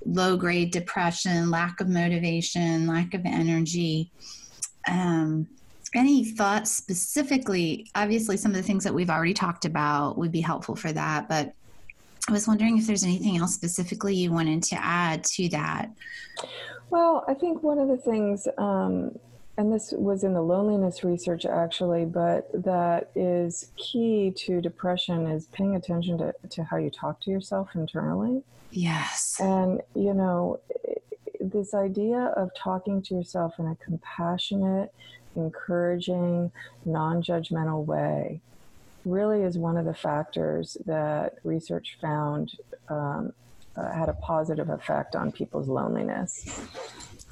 low 0.07 0.37
grade 0.37 0.73
depression, 0.73 1.51
lack 1.51 1.81
of 1.81 1.89
motivation, 1.89 2.87
lack 2.87 3.15
of 3.15 3.23
energy. 3.25 4.11
Um, 4.89 5.49
any 5.95 6.25
thoughts 6.25 6.71
specifically? 6.71 7.87
Obviously, 7.95 8.37
some 8.37 8.53
of 8.53 8.57
the 8.57 8.63
things 8.63 8.85
that 8.85 8.95
we've 8.95 9.11
already 9.11 9.35
talked 9.35 9.65
about 9.65 10.17
would 10.19 10.33
be 10.33 10.41
helpful 10.41 10.75
for 10.75 10.93
that, 10.93 11.29
but 11.29 11.53
I 12.29 12.33
was 12.33 12.47
wondering 12.47 12.79
if 12.79 12.87
there's 12.87 13.05
anything 13.05 13.37
else 13.37 13.55
specifically 13.55 14.15
you 14.15 14.33
wanted 14.33 14.63
to 14.65 14.77
add 14.83 15.25
to 15.25 15.49
that. 15.51 15.91
Well, 16.91 17.25
I 17.27 17.35
think 17.35 17.63
one 17.63 17.79
of 17.79 17.89
the 17.89 17.97
things, 17.97 18.47
um, 18.59 19.19
and 19.59 19.73
this 19.73 19.93
was 19.97 20.25
in 20.25 20.33
the 20.33 20.41
loneliness 20.41 21.05
research 21.05 21.45
actually, 21.45 22.05
but 22.05 22.49
that 22.65 23.11
is 23.15 23.71
key 23.77 24.33
to 24.37 24.61
depression 24.61 25.27
is 25.27 25.47
paying 25.47 25.77
attention 25.77 26.19
to, 26.19 26.35
to 26.49 26.65
how 26.65 26.79
you 26.79 26.91
talk 26.91 27.21
to 27.23 27.31
yourself 27.31 27.69
internally. 27.75 28.43
Yes. 28.71 29.37
And, 29.39 29.83
you 29.95 30.15
know, 30.15 30.61
this 31.41 31.75
idea 31.75 32.33
of 32.37 32.51
talking 32.55 33.03
to 33.03 33.15
yourself 33.15 33.59
in 33.59 33.67
a 33.67 33.77
compassionate, 33.77 34.93
encouraging, 35.37 36.51
non 36.87 37.23
judgmental 37.23 37.85
way 37.85 38.41
really 39.05 39.43
is 39.43 39.59
one 39.59 39.77
of 39.77 39.85
the 39.85 39.95
factors 39.95 40.77
that 40.87 41.35
research 41.45 41.99
found 42.01 42.53
um, 42.89 43.33
uh, 43.77 43.93
had 43.93 44.09
a 44.09 44.15
positive 44.15 44.71
effect 44.71 45.17
on 45.17 45.33
people's 45.33 45.69
loneliness. 45.69 46.61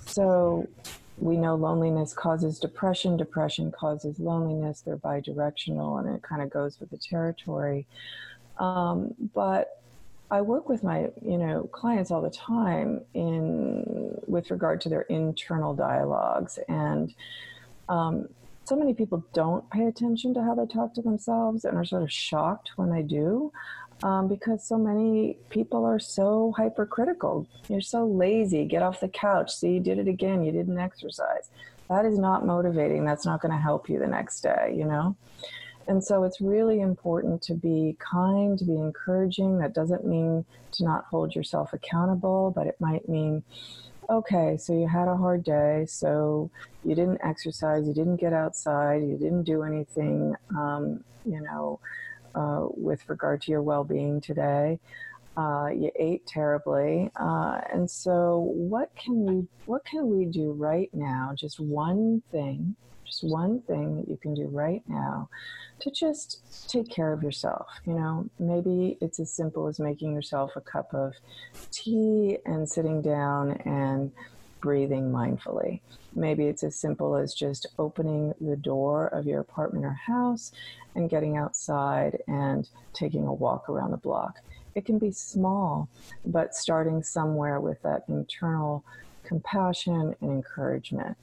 So 0.06 0.68
we 1.20 1.36
know 1.36 1.54
loneliness 1.54 2.14
causes 2.14 2.58
depression, 2.58 3.16
depression 3.16 3.70
causes 3.70 4.18
loneliness, 4.18 4.80
they're 4.80 4.96
bidirectional, 4.96 6.00
and 6.00 6.14
it 6.14 6.22
kind 6.22 6.42
of 6.42 6.50
goes 6.50 6.80
with 6.80 6.90
the 6.90 6.96
territory. 6.96 7.86
Um, 8.58 9.14
but 9.34 9.82
I 10.30 10.40
work 10.40 10.68
with 10.68 10.82
my, 10.82 11.10
you 11.22 11.38
know, 11.38 11.68
clients 11.72 12.10
all 12.10 12.22
the 12.22 12.30
time 12.30 13.02
in 13.14 14.18
with 14.26 14.50
regard 14.50 14.80
to 14.82 14.88
their 14.88 15.02
internal 15.02 15.74
dialogues, 15.74 16.58
and 16.68 17.14
um, 17.88 18.28
so 18.64 18.76
many 18.76 18.94
people 18.94 19.24
don't 19.34 19.68
pay 19.70 19.86
attention 19.86 20.32
to 20.34 20.42
how 20.42 20.54
they 20.54 20.66
talk 20.66 20.94
to 20.94 21.02
themselves 21.02 21.64
and 21.64 21.76
are 21.76 21.84
sort 21.84 22.02
of 22.02 22.12
shocked 22.12 22.70
when 22.76 22.90
they 22.90 23.02
do 23.02 23.52
um, 24.02 24.28
because 24.28 24.66
so 24.66 24.78
many 24.78 25.36
people 25.48 25.84
are 25.84 25.98
so 25.98 26.54
hypercritical. 26.56 27.46
You're 27.68 27.80
so 27.80 28.06
lazy. 28.06 28.64
Get 28.64 28.82
off 28.82 29.00
the 29.00 29.08
couch. 29.08 29.52
See, 29.52 29.72
you 29.72 29.80
did 29.80 29.98
it 29.98 30.08
again. 30.08 30.42
You 30.42 30.52
didn't 30.52 30.78
exercise. 30.78 31.50
That 31.88 32.04
is 32.04 32.18
not 32.18 32.46
motivating. 32.46 33.04
That's 33.04 33.26
not 33.26 33.40
going 33.42 33.52
to 33.52 33.60
help 33.60 33.88
you 33.88 33.98
the 33.98 34.06
next 34.06 34.40
day, 34.40 34.74
you 34.76 34.84
know? 34.84 35.16
And 35.88 36.02
so 36.02 36.22
it's 36.22 36.40
really 36.40 36.80
important 36.80 37.42
to 37.42 37.54
be 37.54 37.96
kind, 37.98 38.56
to 38.58 38.64
be 38.64 38.76
encouraging. 38.76 39.58
That 39.58 39.74
doesn't 39.74 40.06
mean 40.06 40.44
to 40.72 40.84
not 40.84 41.04
hold 41.06 41.34
yourself 41.34 41.72
accountable, 41.72 42.52
but 42.54 42.68
it 42.68 42.76
might 42.80 43.08
mean, 43.08 43.42
okay, 44.08 44.56
so 44.56 44.72
you 44.72 44.86
had 44.86 45.08
a 45.08 45.16
hard 45.16 45.42
day, 45.42 45.86
so 45.88 46.50
you 46.84 46.94
didn't 46.94 47.20
exercise, 47.24 47.88
you 47.88 47.94
didn't 47.94 48.16
get 48.16 48.32
outside, 48.32 49.02
you 49.02 49.16
didn't 49.16 49.44
do 49.44 49.62
anything, 49.62 50.34
um, 50.56 51.02
you 51.24 51.40
know, 51.40 51.80
uh, 52.34 52.66
with 52.76 53.08
regard 53.08 53.42
to 53.42 53.50
your 53.50 53.62
well-being 53.62 54.20
today. 54.20 54.78
Uh, 55.36 55.68
you 55.72 55.90
ate 55.96 56.26
terribly, 56.26 57.08
uh, 57.16 57.60
and 57.72 57.88
so 57.88 58.52
what 58.54 58.90
can 58.96 59.24
we 59.24 59.46
what 59.66 59.84
can 59.84 60.08
we 60.08 60.24
do 60.24 60.50
right 60.52 60.90
now? 60.92 61.32
Just 61.36 61.60
one 61.60 62.20
thing, 62.32 62.74
just 63.06 63.22
one 63.22 63.60
thing 63.62 63.96
that 63.96 64.08
you 64.08 64.16
can 64.16 64.34
do 64.34 64.48
right 64.48 64.82
now 64.88 65.28
to 65.80 65.90
just 65.90 66.68
take 66.68 66.90
care 66.90 67.12
of 67.12 67.22
yourself. 67.22 67.68
You 67.86 67.94
know, 67.94 68.28
maybe 68.38 68.98
it's 69.00 69.20
as 69.20 69.32
simple 69.32 69.66
as 69.66 69.78
making 69.78 70.12
yourself 70.12 70.50
a 70.56 70.60
cup 70.60 70.92
of 70.92 71.14
tea 71.70 72.38
and 72.44 72.68
sitting 72.68 73.00
down 73.00 73.52
and 73.64 74.12
breathing 74.60 75.10
mindfully. 75.10 75.80
Maybe 76.14 76.46
it's 76.46 76.62
as 76.62 76.76
simple 76.76 77.16
as 77.16 77.34
just 77.34 77.66
opening 77.78 78.34
the 78.40 78.56
door 78.56 79.08
of 79.08 79.26
your 79.26 79.40
apartment 79.40 79.84
or 79.84 79.92
house 79.92 80.52
and 80.94 81.08
getting 81.08 81.36
outside 81.36 82.18
and 82.26 82.68
taking 82.92 83.26
a 83.26 83.32
walk 83.32 83.68
around 83.68 83.92
the 83.92 83.96
block. 83.96 84.40
It 84.74 84.84
can 84.84 84.98
be 84.98 85.10
small, 85.12 85.88
but 86.24 86.54
starting 86.54 87.02
somewhere 87.02 87.60
with 87.60 87.80
that 87.82 88.04
internal 88.08 88.84
compassion 89.24 90.14
and 90.20 90.30
encouragement. 90.30 91.16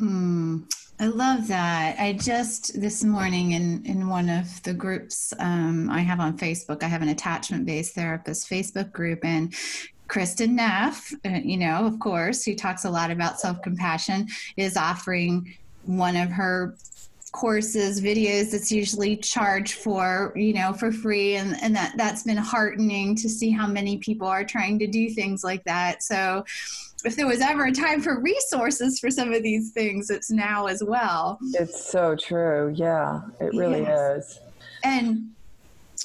Mm, 0.00 0.64
I 0.98 1.06
love 1.06 1.48
that. 1.48 1.98
I 1.98 2.14
just 2.14 2.80
this 2.80 3.04
morning 3.04 3.52
in 3.52 3.84
in 3.84 4.08
one 4.08 4.28
of 4.28 4.62
the 4.62 4.74
groups 4.74 5.32
um, 5.38 5.90
I 5.90 6.00
have 6.00 6.20
on 6.20 6.38
Facebook, 6.38 6.82
I 6.82 6.88
have 6.88 7.02
an 7.02 7.08
attachment 7.08 7.66
based 7.66 7.94
therapist 7.94 8.48
Facebook 8.48 8.92
group, 8.92 9.24
and 9.24 9.54
Kristin 10.08 10.50
Neff, 10.50 11.12
uh, 11.24 11.40
you 11.42 11.56
know, 11.56 11.86
of 11.86 11.98
course, 11.98 12.44
who 12.44 12.54
talks 12.54 12.84
a 12.84 12.90
lot 12.90 13.10
about 13.10 13.40
self 13.40 13.60
compassion, 13.62 14.28
is 14.56 14.76
offering 14.76 15.56
one 15.84 16.16
of 16.16 16.30
her 16.30 16.76
courses 17.32 18.00
videos 18.00 18.50
that's 18.50 18.72
usually 18.72 19.14
charged 19.14 19.74
for 19.74 20.32
you 20.34 20.54
know 20.54 20.72
for 20.72 20.90
free. 20.90 21.36
And 21.36 21.60
and 21.62 21.76
that 21.76 21.94
that's 21.96 22.22
been 22.22 22.36
heartening 22.36 23.14
to 23.16 23.28
see 23.28 23.50
how 23.50 23.66
many 23.66 23.98
people 23.98 24.26
are 24.26 24.44
trying 24.44 24.78
to 24.78 24.86
do 24.86 25.10
things 25.10 25.44
like 25.44 25.62
that. 25.64 26.02
So 26.02 26.44
if 27.04 27.14
there 27.14 27.26
was 27.26 27.40
ever 27.40 27.66
a 27.66 27.72
time 27.72 28.00
for 28.00 28.20
resources 28.20 28.98
for 28.98 29.10
some 29.10 29.32
of 29.32 29.42
these 29.42 29.70
things 29.72 30.08
it's 30.08 30.30
now 30.30 30.66
as 30.66 30.82
well. 30.82 31.38
It's 31.52 31.90
so 31.90 32.16
true. 32.16 32.72
Yeah 32.74 33.20
it 33.40 33.52
really 33.54 33.82
yes. 33.82 34.28
is. 34.28 34.40
And 34.82 35.35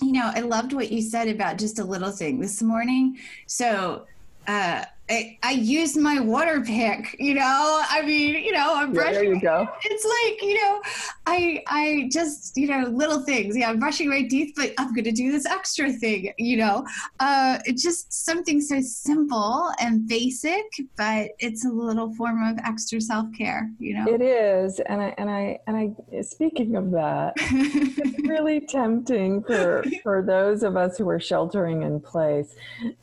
you 0.01 0.11
know, 0.11 0.31
I 0.33 0.41
loved 0.41 0.73
what 0.73 0.91
you 0.91 1.01
said 1.01 1.27
about 1.27 1.57
just 1.57 1.79
a 1.79 1.83
little 1.83 2.11
thing 2.11 2.39
this 2.39 2.61
morning. 2.61 3.19
So, 3.45 4.07
uh, 4.47 4.85
I, 5.11 5.37
I 5.43 5.51
used 5.51 5.97
my 5.97 6.17
Waterpik, 6.19 7.15
you 7.19 7.33
know, 7.33 7.81
I 7.89 8.01
mean, 8.01 8.41
you 8.41 8.53
know, 8.53 8.75
I'm 8.75 8.93
brushing. 8.93 9.13
Yeah, 9.13 9.19
there 9.19 9.33
you 9.33 9.41
go. 9.41 9.67
It's 9.83 10.05
like, 10.05 10.41
you 10.41 10.55
know, 10.55 10.81
I, 11.25 11.61
I 11.67 12.09
just, 12.09 12.55
you 12.55 12.67
know, 12.67 12.87
little 12.87 13.21
things. 13.21 13.57
Yeah, 13.57 13.69
I'm 13.69 13.79
brushing 13.79 14.09
my 14.09 14.23
teeth, 14.23 14.53
but 14.55 14.71
I'm 14.77 14.93
going 14.93 15.03
to 15.03 15.11
do 15.11 15.29
this 15.29 15.45
extra 15.45 15.91
thing, 15.91 16.31
you 16.37 16.55
know, 16.55 16.85
uh, 17.19 17.59
it's 17.65 17.83
just 17.83 18.25
something 18.25 18.61
so 18.61 18.79
simple 18.79 19.71
and 19.81 20.07
basic, 20.07 20.63
but 20.95 21.31
it's 21.39 21.65
a 21.65 21.69
little 21.69 22.13
form 22.15 22.41
of 22.43 22.57
extra 22.63 23.01
self-care, 23.01 23.69
you 23.79 23.95
know? 23.95 24.07
It 24.07 24.21
is. 24.21 24.79
And 24.79 25.01
I, 25.01 25.13
and 25.17 25.29
I, 25.29 25.59
and 25.67 25.75
I, 25.75 26.21
speaking 26.21 26.77
of 26.77 26.91
that, 26.91 27.33
it's 27.37 28.19
really 28.29 28.61
tempting 28.61 29.43
for, 29.43 29.83
for 30.03 30.21
those 30.21 30.63
of 30.63 30.77
us 30.77 30.97
who 30.97 31.09
are 31.09 31.19
sheltering 31.19 31.83
in 31.83 31.99
place 31.99 32.55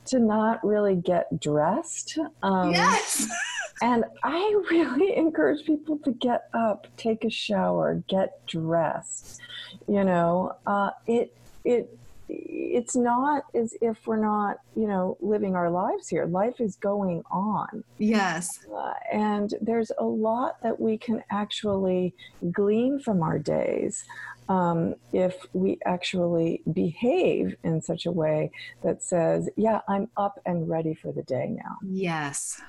to 0.06 0.18
not 0.18 0.64
really 0.64 0.96
get 0.96 1.38
dressed 1.38 1.97
um, 2.42 2.72
yes. 2.72 3.28
and 3.82 4.04
I 4.22 4.62
really 4.70 5.16
encourage 5.16 5.64
people 5.64 5.98
to 5.98 6.12
get 6.12 6.48
up, 6.54 6.86
take 6.96 7.24
a 7.24 7.30
shower, 7.30 8.02
get 8.08 8.46
dressed. 8.46 9.40
You 9.86 10.04
know, 10.04 10.56
uh, 10.66 10.90
it 11.06 11.34
it 11.64 11.98
it's 12.28 12.94
not 12.94 13.44
as 13.54 13.74
if 13.80 14.06
we're 14.06 14.20
not, 14.20 14.58
you 14.76 14.86
know, 14.86 15.16
living 15.20 15.54
our 15.54 15.70
lives 15.70 16.08
here. 16.08 16.26
Life 16.26 16.60
is 16.60 16.76
going 16.76 17.22
on. 17.30 17.82
Yes. 17.96 18.66
Uh, 18.74 18.92
and 19.10 19.54
there's 19.62 19.90
a 19.98 20.04
lot 20.04 20.62
that 20.62 20.78
we 20.78 20.98
can 20.98 21.22
actually 21.30 22.14
glean 22.52 23.00
from 23.00 23.22
our 23.22 23.38
days 23.38 24.04
um, 24.48 24.94
if 25.12 25.36
we 25.52 25.78
actually 25.84 26.62
behave 26.72 27.56
in 27.64 27.82
such 27.82 28.06
a 28.06 28.12
way 28.12 28.50
that 28.82 29.02
says, 29.02 29.48
yeah, 29.56 29.80
I'm 29.88 30.08
up 30.16 30.40
and 30.46 30.68
ready 30.68 30.94
for 30.94 31.12
the 31.12 31.22
day 31.22 31.48
now. 31.50 31.76
Yes. 31.82 32.60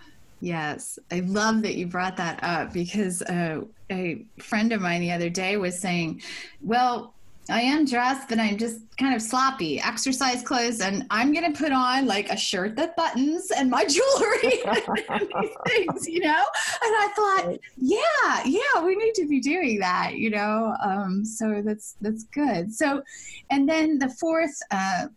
Yes, 0.42 0.98
I 1.12 1.20
love 1.20 1.64
that 1.64 1.76
you 1.76 1.86
brought 1.86 2.16
that 2.16 2.42
up 2.44 2.72
because 2.72 3.22
uh, 3.24 3.62
a 3.92 4.26
friend 4.40 4.72
of 4.72 4.80
mine 4.80 5.02
the 5.02 5.12
other 5.12 5.30
day 5.30 5.58
was 5.58 5.78
saying, 5.78 6.22
well, 6.62 7.14
I 7.50 7.62
am 7.62 7.86
dressed, 7.86 8.30
but 8.30 8.40
I'm 8.40 8.58
just 8.58 8.82
kind 8.98 9.16
of 9.16 9.22
sloppy, 9.22 9.80
exercise 9.80 10.44
clothes, 10.44 10.82
and 10.82 11.06
I'm 11.10 11.34
gonna 11.34 11.52
put 11.52 11.72
on 11.72 12.06
like 12.06 12.30
a 12.30 12.38
shirt 12.38 12.76
that 12.76 12.96
buttons 12.96 13.52
and 13.52 13.70
my 13.70 13.86
jewelry 13.90 14.62
and 14.66 15.30
things, 15.68 16.08
you 16.08 16.20
know. 16.22 16.44
And 16.82 16.94
I 16.96 17.08
thought, 17.16 17.60
yeah, 17.78 18.44
yeah, 18.46 18.84
we 18.84 18.96
need 18.96 19.14
to 19.16 19.28
be 19.28 19.40
doing 19.40 19.80
that, 19.80 20.16
you 20.16 20.30
know. 20.30 20.76
Um, 20.84 21.26
so 21.26 21.62
that's 21.64 21.96
that's 22.02 22.24
good. 22.26 22.74
So, 22.74 23.02
and 23.50 23.68
then 23.68 24.00
the 24.00 24.10
fourth 24.10 24.58
uh, 24.72 25.08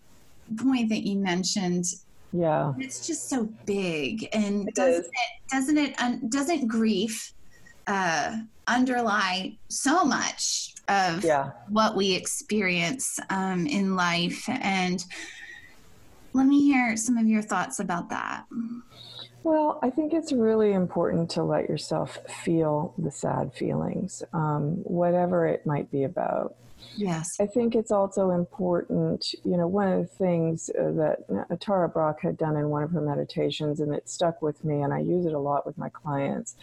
point 0.56 0.88
that 0.88 1.02
you 1.06 1.16
mentioned 1.16 1.86
yeah 2.32 2.72
it's 2.78 3.06
just 3.06 3.28
so 3.28 3.44
big 3.66 4.26
and 4.32 4.68
it 4.68 4.74
doesn't 4.74 5.04
is. 5.04 5.06
it 5.06 5.50
doesn't 5.50 5.78
it 5.78 5.94
um, 6.02 6.28
doesn't 6.28 6.66
grief 6.66 7.34
uh, 7.86 8.38
underlie 8.66 9.52
so 9.68 10.04
much 10.04 10.71
of 10.88 11.24
yeah. 11.24 11.50
what 11.68 11.96
we 11.96 12.14
experience 12.14 13.18
um, 13.30 13.66
in 13.66 13.96
life 13.96 14.48
and 14.48 15.04
let 16.32 16.46
me 16.46 16.62
hear 16.62 16.96
some 16.96 17.16
of 17.16 17.26
your 17.26 17.42
thoughts 17.42 17.78
about 17.78 18.08
that 18.10 18.44
well, 19.44 19.80
I 19.82 19.90
think 19.90 20.12
it's 20.12 20.32
really 20.32 20.72
important 20.72 21.30
to 21.30 21.42
let 21.42 21.68
yourself 21.68 22.18
feel 22.44 22.94
the 22.96 23.10
sad 23.10 23.52
feelings, 23.52 24.22
um, 24.32 24.76
whatever 24.84 25.46
it 25.46 25.66
might 25.66 25.90
be 25.90 26.04
about. 26.04 26.54
Yes. 26.96 27.36
I 27.40 27.46
think 27.46 27.74
it's 27.74 27.90
also 27.90 28.30
important, 28.30 29.34
you 29.44 29.56
know, 29.56 29.66
one 29.66 29.88
of 29.88 30.00
the 30.00 30.14
things 30.14 30.70
uh, 30.70 30.92
that 30.92 31.60
Tara 31.60 31.88
Brach 31.88 32.20
had 32.20 32.36
done 32.36 32.56
in 32.56 32.68
one 32.68 32.82
of 32.82 32.90
her 32.90 33.00
meditations, 33.00 33.80
and 33.80 33.94
it 33.94 34.08
stuck 34.08 34.42
with 34.42 34.64
me, 34.64 34.82
and 34.82 34.92
I 34.92 35.00
use 35.00 35.26
it 35.26 35.32
a 35.32 35.38
lot 35.38 35.66
with 35.66 35.78
my 35.78 35.88
clients, 35.88 36.56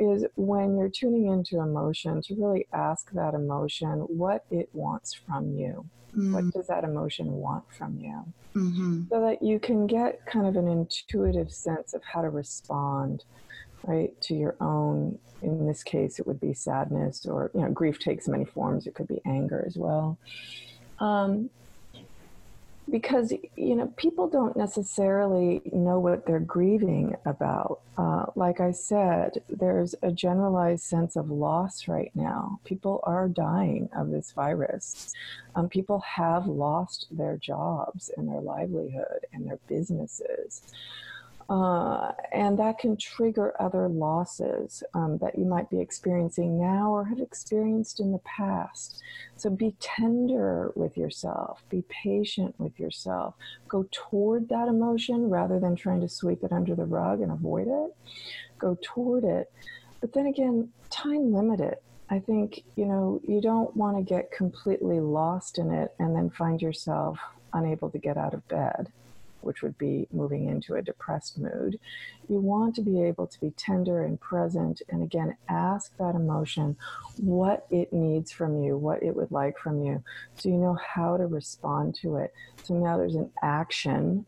is 0.00 0.24
when 0.36 0.76
you're 0.76 0.88
tuning 0.88 1.26
into 1.26 1.60
emotion, 1.60 2.22
to 2.22 2.34
really 2.34 2.66
ask 2.72 3.10
that 3.12 3.34
emotion 3.34 4.00
what 4.08 4.44
it 4.50 4.68
wants 4.72 5.12
from 5.12 5.52
you. 5.52 5.84
Mm. 6.16 6.32
What 6.32 6.52
does 6.52 6.66
that 6.66 6.84
emotion 6.84 7.30
want 7.32 7.64
from 7.72 7.98
you? 8.00 8.24
Mm-hmm. 8.56 9.02
So 9.10 9.20
that 9.20 9.42
you 9.42 9.60
can 9.60 9.86
get 9.86 10.24
kind 10.26 10.46
of 10.46 10.56
an 10.56 10.66
intuitive 10.66 11.52
sense 11.52 11.94
of 11.94 12.02
how 12.02 12.22
to 12.22 12.30
respond 12.30 13.24
right 13.84 14.18
to 14.20 14.34
your 14.34 14.56
own 14.60 15.18
in 15.42 15.66
this 15.66 15.82
case 15.82 16.18
it 16.18 16.26
would 16.26 16.40
be 16.40 16.52
sadness 16.52 17.24
or 17.24 17.50
you 17.54 17.60
know 17.60 17.70
grief 17.70 17.98
takes 17.98 18.28
many 18.28 18.44
forms 18.44 18.86
it 18.86 18.94
could 18.94 19.08
be 19.08 19.22
anger 19.24 19.64
as 19.66 19.76
well 19.76 20.18
um, 20.98 21.48
because 22.88 23.32
you 23.56 23.76
know 23.76 23.86
people 23.96 24.28
don't 24.28 24.56
necessarily 24.56 25.60
know 25.72 25.98
what 25.98 26.26
they're 26.26 26.40
grieving 26.40 27.14
about. 27.24 27.80
Uh, 27.98 28.24
like 28.34 28.60
i 28.60 28.70
said 28.70 29.42
there's 29.50 29.94
a 30.02 30.10
generalized 30.10 30.82
sense 30.82 31.16
of 31.16 31.30
loss 31.30 31.86
right 31.88 32.10
now. 32.14 32.58
People 32.64 33.00
are 33.04 33.28
dying 33.28 33.88
of 33.96 34.10
this 34.10 34.32
virus. 34.32 35.12
Um, 35.54 35.68
people 35.68 36.00
have 36.00 36.46
lost 36.46 37.06
their 37.10 37.36
jobs 37.36 38.10
and 38.16 38.28
their 38.28 38.40
livelihood 38.40 39.26
and 39.32 39.46
their 39.46 39.58
businesses 39.68 40.62
uh, 41.50 42.12
and 42.30 42.56
that 42.60 42.78
can 42.78 42.96
trigger 42.96 43.60
other 43.60 43.88
losses 43.88 44.84
um, 44.94 45.18
that 45.18 45.36
you 45.36 45.44
might 45.44 45.68
be 45.68 45.80
experiencing 45.80 46.56
now 46.60 46.92
or 46.92 47.04
have 47.04 47.18
experienced 47.18 47.98
in 47.98 48.12
the 48.12 48.20
past. 48.20 49.02
So 49.34 49.50
be 49.50 49.74
tender 49.80 50.70
with 50.76 50.96
yourself, 50.96 51.64
be 51.68 51.82
patient 51.88 52.54
with 52.58 52.78
yourself, 52.78 53.34
go 53.66 53.84
toward 53.90 54.48
that 54.50 54.68
emotion 54.68 55.28
rather 55.28 55.58
than 55.58 55.74
trying 55.74 56.00
to 56.02 56.08
sweep 56.08 56.44
it 56.44 56.52
under 56.52 56.76
the 56.76 56.84
rug 56.84 57.20
and 57.20 57.32
avoid 57.32 57.66
it. 57.66 57.96
Go 58.56 58.78
toward 58.80 59.24
it. 59.24 59.50
But 60.00 60.12
then 60.12 60.26
again, 60.26 60.68
time 60.88 61.32
limit 61.34 61.58
it. 61.58 61.82
I 62.10 62.20
think, 62.20 62.62
you 62.76 62.86
know, 62.86 63.20
you 63.26 63.40
don't 63.40 63.76
want 63.76 63.96
to 63.96 64.04
get 64.04 64.30
completely 64.30 65.00
lost 65.00 65.58
in 65.58 65.72
it 65.72 65.94
and 65.98 66.14
then 66.14 66.30
find 66.30 66.62
yourself 66.62 67.18
unable 67.52 67.90
to 67.90 67.98
get 67.98 68.16
out 68.16 68.34
of 68.34 68.46
bed 68.46 68.92
which 69.42 69.62
would 69.62 69.76
be 69.78 70.06
moving 70.12 70.48
into 70.48 70.74
a 70.74 70.82
depressed 70.82 71.38
mood. 71.38 71.78
You 72.28 72.40
want 72.40 72.74
to 72.76 72.82
be 72.82 73.02
able 73.02 73.26
to 73.26 73.40
be 73.40 73.50
tender 73.50 74.04
and 74.04 74.20
present, 74.20 74.82
and 74.88 75.02
again, 75.02 75.36
ask 75.48 75.96
that 75.98 76.14
emotion 76.14 76.76
what 77.18 77.66
it 77.70 77.92
needs 77.92 78.30
from 78.30 78.62
you, 78.62 78.76
what 78.76 79.02
it 79.02 79.14
would 79.16 79.30
like 79.30 79.58
from 79.58 79.82
you, 79.82 80.02
so 80.36 80.48
you 80.48 80.56
know 80.56 80.74
how 80.94 81.16
to 81.16 81.26
respond 81.26 81.94
to 81.96 82.16
it. 82.16 82.32
So 82.64 82.74
now 82.74 82.96
there's 82.96 83.16
an 83.16 83.30
action 83.42 84.26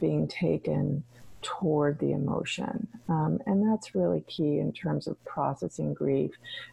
being 0.00 0.26
taken 0.28 1.04
toward 1.42 1.98
the 1.98 2.12
emotion. 2.12 2.86
Um, 3.08 3.40
and 3.46 3.68
that's 3.68 3.94
really 3.94 4.22
key 4.22 4.58
in 4.60 4.72
terms 4.72 5.06
of 5.08 5.22
processing 5.24 5.92
grief 5.92 6.30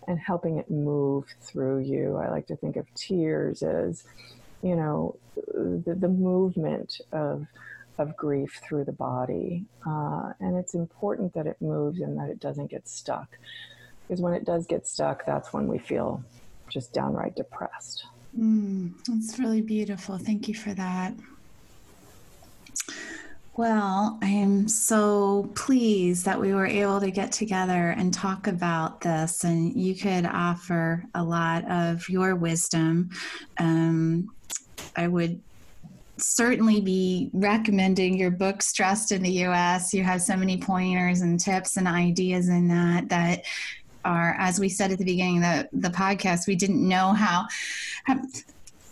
and 0.08 0.20
helping 0.20 0.58
it 0.58 0.70
move 0.70 1.26
through 1.42 1.80
you. 1.80 2.18
I 2.18 2.30
like 2.30 2.48
to 2.48 2.56
think 2.56 2.76
of 2.76 2.86
tears 2.94 3.64
as, 3.64 4.04
you 4.62 4.76
know, 4.76 5.16
the, 5.36 5.96
the 6.00 6.08
movement 6.08 7.02
of 7.12 7.48
of 8.00 8.16
grief 8.18 8.60
through 8.64 8.86
the 8.86 8.91
body. 8.91 9.66
Uh, 9.86 10.34
and 10.39 10.58
it's 10.58 10.74
important 10.74 11.34
that 11.34 11.47
it 11.47 11.58
moves 11.62 12.00
and 12.00 12.18
that 12.18 12.30
it 12.30 12.39
doesn't 12.39 12.72
get 12.72 12.88
stuck. 12.88 13.38
Because 14.08 14.22
when 14.22 14.34
it 14.34 14.45
does 14.45 14.66
get 14.66 14.88
stuck, 14.88 15.26
that's 15.26 15.54
when 15.54 15.68
we 15.68 15.78
feel 15.78 16.24
just 16.70 16.93
downright 16.93 17.36
depressed. 17.36 18.06
Mm, 18.38 18.93
that's 19.08 19.39
really 19.39 19.62
beautiful. 19.62 20.18
Thank 20.18 20.47
you 20.47 20.56
for 20.56 20.74
that. 20.74 21.14
Well, 23.60 24.18
I 24.22 24.28
am 24.28 24.70
so 24.70 25.52
pleased 25.54 26.24
that 26.24 26.39
we 26.39 26.54
were 26.54 26.66
able 26.66 27.02
to 27.02 27.12
get 27.12 27.34
together 27.34 27.89
and 27.89 28.14
talk 28.14 28.47
about 28.47 29.02
this, 29.02 29.43
and 29.43 29.76
you 29.76 29.95
could 29.95 30.26
offer 30.26 31.04
a 31.14 31.22
lot 31.22 31.70
of 31.70 32.08
your 32.08 32.36
wisdom. 32.36 33.10
Um, 33.58 34.30
I 34.95 35.08
would 35.08 35.41
certainly 36.22 36.82
be 36.82 37.30
recommending 37.34 38.17
your 38.17 38.32
book 38.32 38.61
stressed 38.61 39.11
in 39.11 39.22
the 39.22 39.32
us 39.32 39.93
you 39.93 40.03
have 40.03 40.22
so 40.22 40.36
many 40.36 40.57
pointers 40.57 41.22
and 41.22 41.39
tips 41.39 41.78
and 41.78 41.88
ideas 41.88 42.49
in 42.49 42.67
that 42.67 43.07
that 43.09 43.43
are 44.05 44.36
as 44.39 44.59
we 44.59 44.70
said 44.70 44.91
at 44.91 44.97
the 44.97 45.05
beginning 45.05 45.38
of 45.38 45.43
the, 45.43 45.70
the 45.74 45.89
podcast 45.89 46.47
we 46.47 46.55
didn't 46.55 46.88
know 46.88 47.13
how, 47.13 47.45
how 48.05 48.20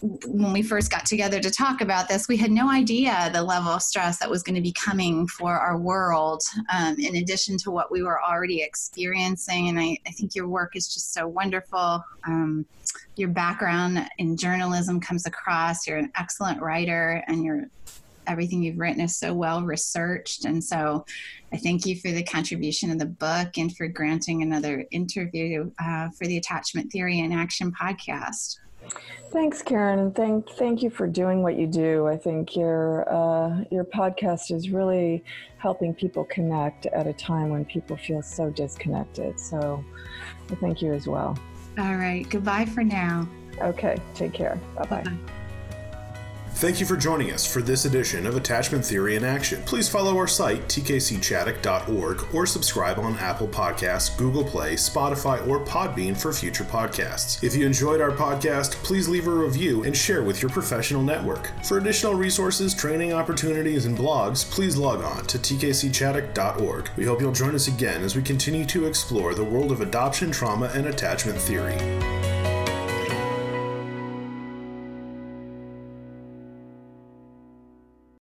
when 0.02 0.54
we 0.54 0.62
first 0.62 0.91
got 0.91 1.06
together 1.06 1.39
to 1.39 1.50
talk 1.50 1.82
about 1.82 2.08
this, 2.08 2.28
we 2.28 2.38
had 2.38 2.52
no 2.52 2.70
idea 2.70 3.30
the 3.34 3.41
level 3.41 3.72
of 3.72 3.82
stress 3.82 4.20
that 4.20 4.30
was 4.30 4.43
going 4.43 4.56
to 4.56 4.62
be 4.62 4.72
coming 4.72 5.28
for 5.28 5.58
our 5.58 5.78
world, 5.78 6.41
um, 6.74 6.95
in 7.00 7.16
addition 7.16 7.58
to 7.58 7.72
what 7.72 7.91
we 7.91 8.04
were 8.04 8.22
already 8.22 8.62
experiencing. 8.62 9.70
And 9.70 9.80
I, 9.80 9.98
I 10.06 10.12
think 10.12 10.36
your 10.36 10.48
work 10.48 10.76
is 10.76 10.88
just 10.93 11.14
so 11.14 11.28
wonderful. 11.28 12.04
Um, 12.26 12.66
your 13.16 13.30
background 13.30 14.08
in 14.18 14.38
journalism 14.38 15.00
comes 15.00 15.26
across. 15.26 15.88
You're 15.88 15.98
an 15.98 16.12
excellent 16.18 16.62
writer, 16.62 17.24
and 17.28 17.43
your 17.43 17.66
everything 18.28 18.62
you've 18.62 18.78
written 18.78 19.02
is 19.02 19.18
so 19.18 19.34
well 19.34 19.64
researched. 19.64 20.45
And 20.45 20.64
so, 20.64 21.06
I 21.52 21.58
thank 21.58 21.86
you 21.86 22.00
for 22.00 22.12
the 22.12 22.24
contribution 22.24 22.91
of 22.91 23.00
the 23.00 23.06
book 23.06 23.58
and 23.58 23.76
for 23.76 23.88
granting 23.88 24.41
another 24.43 24.86
interview 24.91 25.72
uh, 25.82 26.10
for 26.10 26.28
the 26.28 26.38
Attachment 26.38 26.91
Theory 26.91 27.20
in 27.20 27.32
Action 27.32 27.72
podcast. 27.72 28.58
Thanks, 29.32 29.61
Karen, 29.61 29.99
and 29.99 30.15
thank 30.15 30.49
thank 30.51 30.82
you 30.82 30.89
for 30.89 31.05
doing 31.05 31.43
what 31.43 31.57
you 31.57 31.67
do. 31.67 32.07
I 32.07 32.15
think 32.15 32.55
your 32.55 33.07
uh, 33.11 33.63
your 33.69 33.84
podcast 33.84 34.51
is 34.51 34.69
really 34.69 35.23
helping 35.57 35.93
people 35.93 36.23
connect 36.25 36.86
at 36.88 37.07
a 37.07 37.13
time 37.13 37.49
when 37.49 37.65
people 37.65 37.97
feel 37.97 38.21
so 38.21 38.49
disconnected. 38.49 39.39
So, 39.39 39.84
I 40.49 40.55
thank 40.55 40.82
you 40.82 40.93
as 40.93 41.07
well. 41.07 41.38
All 41.78 41.95
right. 41.97 42.28
Goodbye 42.30 42.65
for 42.65 42.84
now. 42.84 43.28
Okay. 43.61 43.97
Take 44.15 44.34
care. 44.34 44.59
Bye 44.75 45.03
bye. 45.03 45.34
Thank 46.58 46.80
you 46.80 46.88
for 46.88 46.97
joining 46.97 47.32
us 47.32 47.45
for 47.45 47.62
this 47.62 47.86
edition 47.86 48.26
of 48.26 48.36
Attachment 48.36 48.84
Theory 48.84 49.16
in 49.16 49.24
Action. 49.24 49.62
Please 49.68 49.88
follow 49.88 50.18
our 50.18 50.26
site, 50.26 50.64
tkcchaddock.org, 50.64 52.34
or 52.34 52.47
subscribe 52.47 52.97
on 52.97 53.16
Apple 53.20 53.47
Podcasts, 53.47 54.18
Google 54.18 54.43
Play, 54.43 54.74
Spotify, 54.74 55.47
or 55.47 55.64
Podbean 55.64 56.20
for 56.20 56.34
future 56.34 56.64
podcasts. 56.64 57.43
If 57.43 57.55
you 57.55 57.64
enjoyed 57.64 58.01
our 58.01 58.10
podcast, 58.10 58.72
please 58.84 59.08
leave 59.08 59.28
a 59.28 59.32
review 59.32 59.84
and 59.84 59.95
share 59.95 60.24
with 60.24 60.41
your 60.41 60.49
professional 60.49 61.03
network. 61.03 61.51
For 61.64 61.78
additional 61.78 62.16
resources, 62.16 62.74
training 62.74 63.14
opportunities, 63.14 63.86
and 63.86 63.95
blogs, 63.95 64.43
please 64.49 64.76
log 64.76 65.03
on 65.03 65.28
to 65.28 65.38
tkcchaddock.org. 65.38 66.89
We 66.97 67.05
hope 67.05 67.22
you'll 67.22 67.34
join 67.34 67.53
us 67.53 67.68
again 67.68 68.01
as 68.01 68.16
we 68.16 68.24
continue 68.24 68.66
to 68.66 68.88
explore 68.88 69.36
the 69.36 69.43
world 69.43 69.72
of 69.72 69.82
adoption, 69.82 70.32
trauma, 70.32 70.72
and 70.74 70.88
attachment 70.88 71.38
theory. 71.38 72.47